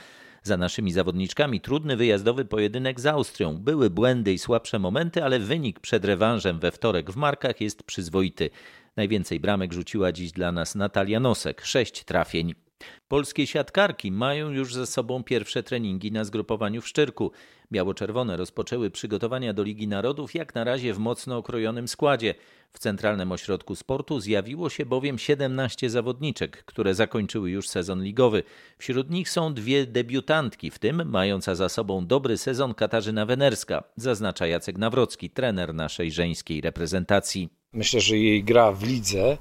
Za 0.45 0.57
naszymi 0.57 0.91
zawodniczkami 0.91 1.61
trudny 1.61 1.97
wyjazdowy 1.97 2.45
pojedynek 2.45 2.99
z 2.99 3.05
Austrią. 3.05 3.57
Były 3.57 3.89
błędy 3.89 4.33
i 4.33 4.37
słabsze 4.37 4.79
momenty, 4.79 5.23
ale 5.23 5.39
wynik 5.39 5.79
przed 5.79 6.05
rewanżem 6.05 6.59
we 6.59 6.71
wtorek 6.71 7.11
w 7.11 7.15
Markach 7.15 7.61
jest 7.61 7.83
przyzwoity. 7.83 8.49
Najwięcej 8.95 9.39
bramek 9.39 9.73
rzuciła 9.73 10.11
dziś 10.11 10.31
dla 10.31 10.51
nas 10.51 10.75
Natalia 10.75 11.19
Nosek, 11.19 11.65
sześć 11.65 12.03
trafień. 12.03 12.64
Polskie 13.07 13.47
siatkarki 13.47 14.11
mają 14.11 14.49
już 14.49 14.73
ze 14.73 14.85
sobą 14.85 15.23
pierwsze 15.23 15.63
treningi 15.63 16.11
na 16.11 16.23
zgrupowaniu 16.23 16.81
w 16.81 16.87
Szczyrku. 16.87 17.31
Biało-czerwone 17.71 18.37
rozpoczęły 18.37 18.91
przygotowania 18.91 19.53
do 19.53 19.63
Ligi 19.63 19.87
Narodów 19.87 20.35
jak 20.35 20.55
na 20.55 20.63
razie 20.63 20.93
w 20.93 20.99
mocno 20.99 21.37
okrojonym 21.37 21.87
składzie. 21.87 22.35
W 22.71 22.79
Centralnym 22.79 23.31
Ośrodku 23.31 23.75
Sportu 23.75 24.19
zjawiło 24.19 24.69
się 24.69 24.85
bowiem 24.85 25.19
17 25.19 25.89
zawodniczek, 25.89 26.63
które 26.65 26.95
zakończyły 26.95 27.51
już 27.51 27.69
sezon 27.69 28.03
ligowy. 28.03 28.43
Wśród 28.77 29.09
nich 29.09 29.29
są 29.29 29.53
dwie 29.53 29.85
debiutantki, 29.85 30.71
w 30.71 30.79
tym 30.79 31.09
mająca 31.09 31.55
za 31.55 31.69
sobą 31.69 32.07
dobry 32.07 32.37
sezon 32.37 32.73
Katarzyna 32.73 33.25
Wenerska, 33.25 33.83
zaznacza 33.95 34.47
Jacek 34.47 34.77
Nawrocki, 34.77 35.29
trener 35.29 35.73
naszej 35.73 36.11
żeńskiej 36.11 36.61
reprezentacji. 36.61 37.49
Myślę, 37.73 38.01
że 38.01 38.17
jej 38.17 38.43
gra 38.43 38.71
w 38.71 38.83
lidze 38.83 39.37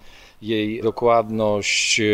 jej 0.47 0.83
dokładność, 0.83 2.01
e, 2.01 2.05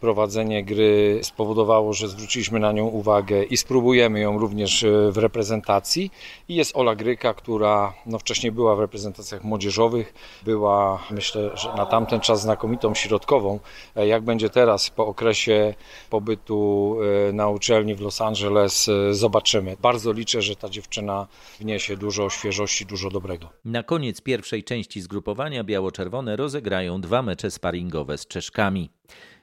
prowadzenie 0.00 0.64
gry 0.64 1.20
spowodowało, 1.22 1.92
że 1.92 2.08
zwróciliśmy 2.08 2.60
na 2.60 2.72
nią 2.72 2.86
uwagę 2.86 3.44
i 3.44 3.56
spróbujemy 3.56 4.20
ją 4.20 4.38
również 4.38 4.82
e, 4.82 5.12
w 5.12 5.16
reprezentacji. 5.18 6.10
I 6.48 6.54
jest 6.54 6.76
Ola 6.76 6.94
Gryka, 6.94 7.34
która 7.34 7.94
no, 8.06 8.18
wcześniej 8.18 8.52
była 8.52 8.76
w 8.76 8.80
reprezentacjach 8.80 9.44
młodzieżowych, 9.44 10.14
była 10.44 11.02
myślę, 11.10 11.50
że 11.54 11.74
na 11.74 11.86
tamten 11.86 12.20
czas 12.20 12.40
znakomitą 12.40 12.94
środkową. 12.94 13.60
E, 13.96 14.06
jak 14.06 14.22
będzie 14.22 14.50
teraz 14.50 14.90
po 14.90 15.06
okresie 15.06 15.74
pobytu 16.10 16.96
na 17.32 17.48
uczelni 17.48 17.94
w 17.94 18.00
Los 18.00 18.20
Angeles, 18.20 18.90
zobaczymy. 19.10 19.76
Bardzo 19.82 20.12
liczę, 20.12 20.42
że 20.42 20.56
ta 20.56 20.68
dziewczyna 20.68 21.26
wniesie 21.60 21.96
dużo 21.96 22.30
świeżości, 22.30 22.86
dużo 22.86 23.10
dobrego. 23.10 23.48
Na 23.64 23.82
koniec 23.82 24.20
pierwszej 24.20 24.64
części 24.64 25.00
zgrupowania 25.00 25.64
biało-czerwone 25.64 26.36
rozegrają 26.36 27.00
dwa 27.00 27.22
mecze 27.22 27.50
sparingowe 27.58 28.18
z 28.18 28.26
Czeszkami. 28.26 28.90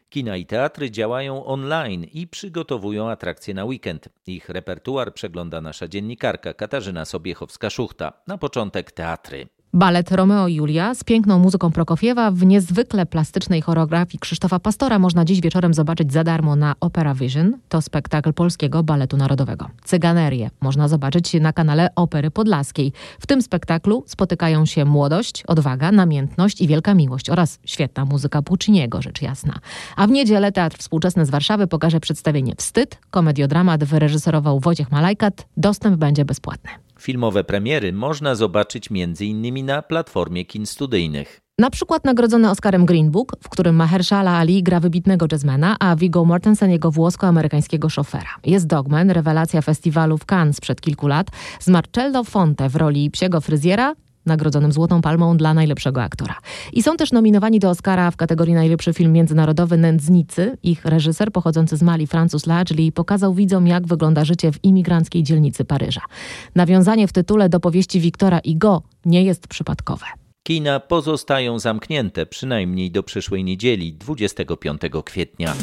Kina 0.09 0.37
i 0.37 0.45
teatry 0.45 0.91
działają 0.91 1.45
online 1.45 2.03
i 2.03 2.27
przygotowują 2.27 3.09
atrakcje 3.09 3.53
na 3.53 3.65
weekend. 3.65 4.09
Ich 4.27 4.49
repertuar 4.49 5.13
przegląda 5.13 5.61
nasza 5.61 5.87
dziennikarka 5.87 6.53
Katarzyna 6.53 7.03
Sobiechowska-Szuchta. 7.03 8.11
Na 8.27 8.37
początek 8.37 8.91
teatry. 8.91 9.47
Balet 9.75 10.11
Romeo 10.11 10.47
i 10.47 10.55
Julia 10.55 10.95
z 10.95 11.03
piękną 11.03 11.39
muzyką 11.39 11.71
Prokofiewa 11.71 12.31
w 12.31 12.45
niezwykle 12.45 13.05
plastycznej 13.05 13.61
choreografii 13.61 14.19
Krzysztofa 14.19 14.59
Pastora 14.59 14.99
można 14.99 15.25
dziś 15.25 15.41
wieczorem 15.41 15.73
zobaczyć 15.73 16.13
za 16.13 16.23
darmo 16.23 16.55
na 16.55 16.75
Opera 16.79 17.13
Vision. 17.13 17.57
To 17.69 17.81
spektakl 17.81 18.33
Polskiego 18.33 18.83
Baletu 18.83 19.17
Narodowego. 19.17 19.69
Cyganerię 19.83 20.49
można 20.61 20.87
zobaczyć 20.87 21.33
na 21.33 21.53
kanale 21.53 21.89
Opery 21.95 22.31
Podlaskiej. 22.31 22.93
W 23.19 23.27
tym 23.27 23.41
spektaklu 23.41 24.03
spotykają 24.07 24.65
się 24.65 24.85
młodość, 24.85 25.43
odwaga, 25.47 25.91
namiętność 25.91 26.61
i 26.61 26.67
wielka 26.67 26.93
miłość 26.93 27.29
oraz 27.29 27.59
świetna 27.65 28.05
muzyka 28.05 28.41
Pucciniego, 28.41 29.01
rzecz 29.01 29.21
jasna. 29.21 29.59
A 29.95 30.07
w 30.07 30.11
niedzielę 30.11 30.51
Teatr 30.51 30.77
Współczesny 30.77 31.25
z 31.25 31.29
Warszawy 31.29 31.67
pokaże 31.67 31.99
przedstawienie 31.99 32.53
Wstyd. 32.57 32.97
Komediodramat 33.09 33.83
wyreżyserował 33.83 34.59
Wojciech 34.59 34.91
Malajkat. 34.91 35.47
Dostęp 35.57 35.95
będzie 35.97 36.25
bezpłatny. 36.25 36.84
Filmowe 36.99 37.43
premiery 37.43 37.93
można 37.93 38.35
zobaczyć 38.35 38.89
m.in. 38.91 39.65
na 39.65 39.81
platformie 39.81 40.45
kin 40.45 40.65
studyjnych. 40.65 41.41
Na 41.59 41.69
przykład 41.69 42.05
nagrodzony 42.05 42.49
Oscarem 42.49 42.85
Green 42.85 43.11
Book, 43.11 43.35
w 43.43 43.49
którym 43.49 43.75
Mahershala 43.75 44.31
Ali 44.31 44.63
gra 44.63 44.79
wybitnego 44.79 45.25
jazzmana, 45.31 45.75
a 45.79 45.95
Viggo 45.95 46.25
Mortensen 46.25 46.71
jego 46.71 46.91
włosko-amerykańskiego 46.91 47.89
szofera. 47.89 48.29
Jest 48.45 48.67
Dogman, 48.67 49.09
rewelacja 49.09 49.61
festiwalu 49.61 50.17
w 50.17 50.25
Cannes 50.25 50.57
sprzed 50.57 50.81
kilku 50.81 51.07
lat, 51.07 51.27
z 51.59 51.67
Marcello 51.67 52.23
Fonte 52.23 52.69
w 52.69 52.75
roli 52.75 53.11
psiego 53.11 53.41
fryzjera, 53.41 53.95
nagrodzonym 54.25 54.71
Złotą 54.71 55.01
Palmą 55.01 55.37
dla 55.37 55.53
najlepszego 55.53 56.03
aktora. 56.03 56.35
I 56.73 56.83
są 56.83 56.97
też 56.97 57.11
nominowani 57.11 57.59
do 57.59 57.69
Oscara 57.69 58.11
w 58.11 58.15
kategorii 58.15 58.53
najlepszy 58.53 58.93
film 58.93 59.13
międzynarodowy 59.13 59.77
Nędznicy. 59.77 60.57
Ich 60.63 60.85
reżyser 60.85 61.31
pochodzący 61.31 61.77
z 61.77 61.81
Mali, 61.81 62.07
Francuz 62.07 62.45
Lajli, 62.45 62.91
pokazał 62.91 63.33
widzom, 63.33 63.67
jak 63.67 63.87
wygląda 63.87 64.25
życie 64.25 64.51
w 64.51 64.63
imigranckiej 64.63 65.23
dzielnicy 65.23 65.65
Paryża. 65.65 66.01
Nawiązanie 66.55 67.07
w 67.07 67.13
tytule 67.13 67.49
do 67.49 67.59
powieści 67.59 67.99
Wiktora 67.99 68.39
Igo 68.39 68.81
nie 69.05 69.23
jest 69.23 69.47
przypadkowe. 69.47 70.05
Kina 70.47 70.79
pozostają 70.79 71.59
zamknięte 71.59 72.25
przynajmniej 72.25 72.91
do 72.91 73.03
przyszłej 73.03 73.43
niedzieli, 73.43 73.93
25 73.93 74.81
kwietnia. 75.05 75.53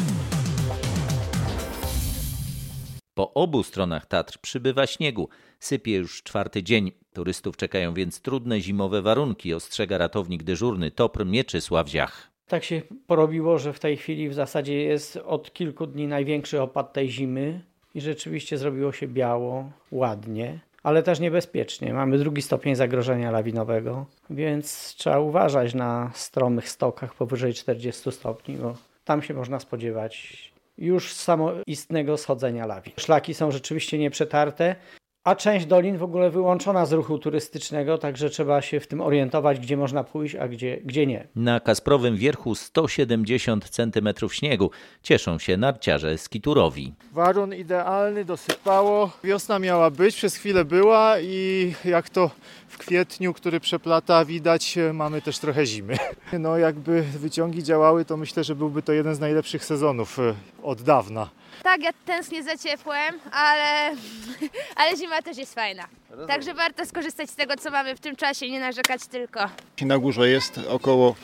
Po 3.14 3.34
obu 3.34 3.62
stronach 3.62 4.06
Tatr 4.06 4.38
przybywa 4.38 4.86
śniegu. 4.86 5.28
Sypie 5.60 5.96
już 5.96 6.22
czwarty 6.22 6.62
dzień. 6.62 6.92
Turystów 7.12 7.56
czekają 7.56 7.94
więc 7.94 8.20
trudne 8.20 8.60
zimowe 8.60 9.02
warunki, 9.02 9.54
ostrzega 9.54 9.98
ratownik 9.98 10.42
dyżurny 10.42 10.90
TOPR 10.90 11.26
Mieczysław 11.26 11.88
Ziach. 11.88 12.30
Tak 12.48 12.64
się 12.64 12.82
porobiło, 13.06 13.58
że 13.58 13.72
w 13.72 13.80
tej 13.80 13.96
chwili 13.96 14.28
w 14.28 14.34
zasadzie 14.34 14.82
jest 14.82 15.16
od 15.16 15.52
kilku 15.52 15.86
dni 15.86 16.06
największy 16.06 16.62
opad 16.62 16.92
tej 16.92 17.10
zimy 17.10 17.60
i 17.94 18.00
rzeczywiście 18.00 18.58
zrobiło 18.58 18.92
się 18.92 19.08
biało, 19.08 19.70
ładnie, 19.90 20.58
ale 20.82 21.02
też 21.02 21.20
niebezpiecznie. 21.20 21.94
Mamy 21.94 22.18
drugi 22.18 22.42
stopień 22.42 22.74
zagrożenia 22.74 23.30
lawinowego, 23.30 24.06
więc 24.30 24.94
trzeba 24.98 25.18
uważać 25.18 25.74
na 25.74 26.10
stromych 26.14 26.68
stokach 26.68 27.14
powyżej 27.14 27.54
40 27.54 28.12
stopni, 28.12 28.56
bo 28.56 28.74
tam 29.04 29.22
się 29.22 29.34
można 29.34 29.60
spodziewać 29.60 30.52
już 30.78 31.12
samoistnego 31.12 32.16
schodzenia 32.16 32.66
lawin. 32.66 32.92
Szlaki 32.96 33.34
są 33.34 33.50
rzeczywiście 33.50 33.98
nieprzetarte, 33.98 34.76
a 35.24 35.36
część 35.36 35.66
dolin 35.66 35.98
w 35.98 36.02
ogóle 36.02 36.30
wyłączona 36.30 36.86
z 36.86 36.92
ruchu 36.92 37.18
turystycznego, 37.18 37.98
także 37.98 38.30
trzeba 38.30 38.62
się 38.62 38.80
w 38.80 38.86
tym 38.86 39.00
orientować, 39.00 39.60
gdzie 39.60 39.76
można 39.76 40.04
pójść, 40.04 40.34
a 40.34 40.48
gdzie, 40.48 40.76
gdzie 40.84 41.06
nie. 41.06 41.28
Na 41.36 41.60
Kasprowym 41.60 42.16
Wierchu 42.16 42.54
170 42.54 43.68
cm 43.68 44.08
śniegu. 44.30 44.70
Cieszą 45.02 45.38
się 45.38 45.56
narciarze 45.56 46.18
skiturowi. 46.18 46.94
Warun 47.12 47.54
idealny, 47.54 48.24
dosypało. 48.24 49.10
Wiosna 49.24 49.58
miała 49.58 49.90
być, 49.90 50.16
przez 50.16 50.36
chwilę 50.36 50.64
była 50.64 51.20
i 51.20 51.74
jak 51.84 52.10
to 52.10 52.30
w 52.68 52.78
kwietniu, 52.78 53.32
który 53.32 53.60
przeplata, 53.60 54.24
widać, 54.24 54.78
mamy 54.92 55.22
też 55.22 55.38
trochę 55.38 55.66
zimy. 55.66 55.96
No 56.38 56.58
jakby 56.58 57.02
wyciągi 57.02 57.62
działały, 57.62 58.04
to 58.04 58.16
myślę, 58.16 58.44
że 58.44 58.54
byłby 58.54 58.82
to 58.82 58.92
jeden 58.92 59.14
z 59.14 59.20
najlepszych 59.20 59.64
sezonów 59.64 60.18
e, 60.18 60.34
od 60.62 60.82
dawna. 60.82 61.30
Tak, 61.62 61.82
ja 61.82 61.90
tęsknię 62.06 62.42
za 62.42 62.56
ciepłem, 62.56 63.20
ale, 63.32 63.96
ale 64.76 64.96
zima 64.96 65.11
też 65.22 65.36
jest 65.38 65.54
fajna. 65.54 65.84
Także 66.26 66.54
warto 66.54 66.86
skorzystać 66.86 67.30
z 67.30 67.36
tego, 67.36 67.56
co 67.56 67.70
mamy 67.70 67.96
w 67.96 68.00
tym 68.00 68.16
czasie, 68.16 68.50
nie 68.50 68.60
narzekać 68.60 69.06
tylko. 69.06 69.40
Na 69.80 69.98
górze 69.98 70.28
jest 70.28 70.60
około 70.68 71.14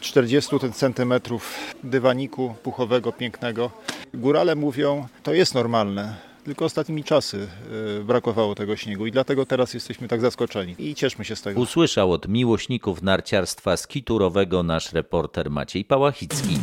40 0.00 0.56
centymetrów 0.74 1.74
dywaniku 1.84 2.54
puchowego, 2.62 3.12
pięknego. 3.12 3.70
Górale 4.14 4.54
mówią, 4.54 5.06
to 5.22 5.34
jest 5.34 5.54
normalne. 5.54 6.28
Tylko 6.44 6.64
ostatnimi 6.64 7.04
czasy 7.04 7.48
y, 8.00 8.04
brakowało 8.04 8.54
tego 8.54 8.76
śniegu 8.76 9.06
i 9.06 9.12
dlatego 9.12 9.46
teraz 9.46 9.74
jesteśmy 9.74 10.08
tak 10.08 10.20
zaskoczeni 10.20 10.74
i 10.78 10.94
cieszmy 10.94 11.24
się 11.24 11.36
z 11.36 11.42
tego. 11.42 11.60
Usłyszał 11.60 12.12
od 12.12 12.28
miłośników 12.28 13.02
narciarstwa 13.02 13.76
skiturowego 13.76 14.62
nasz 14.62 14.92
reporter 14.92 15.50
Maciej 15.50 15.84
Pałachicki. 15.84 16.58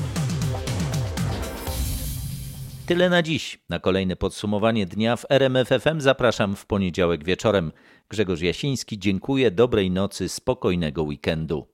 Tyle 2.85 3.09
na 3.09 3.23
dziś. 3.23 3.59
Na 3.69 3.79
kolejne 3.79 4.15
podsumowanie 4.15 4.85
dnia 4.85 5.15
w 5.15 5.25
RMFFM 5.29 6.01
zapraszam 6.01 6.55
w 6.55 6.65
poniedziałek 6.65 7.23
wieczorem. 7.23 7.71
Grzegorz 8.09 8.41
Jasiński, 8.41 8.99
dziękuję, 8.99 9.51
dobrej 9.51 9.91
nocy, 9.91 10.29
spokojnego 10.29 11.03
weekendu. 11.03 11.63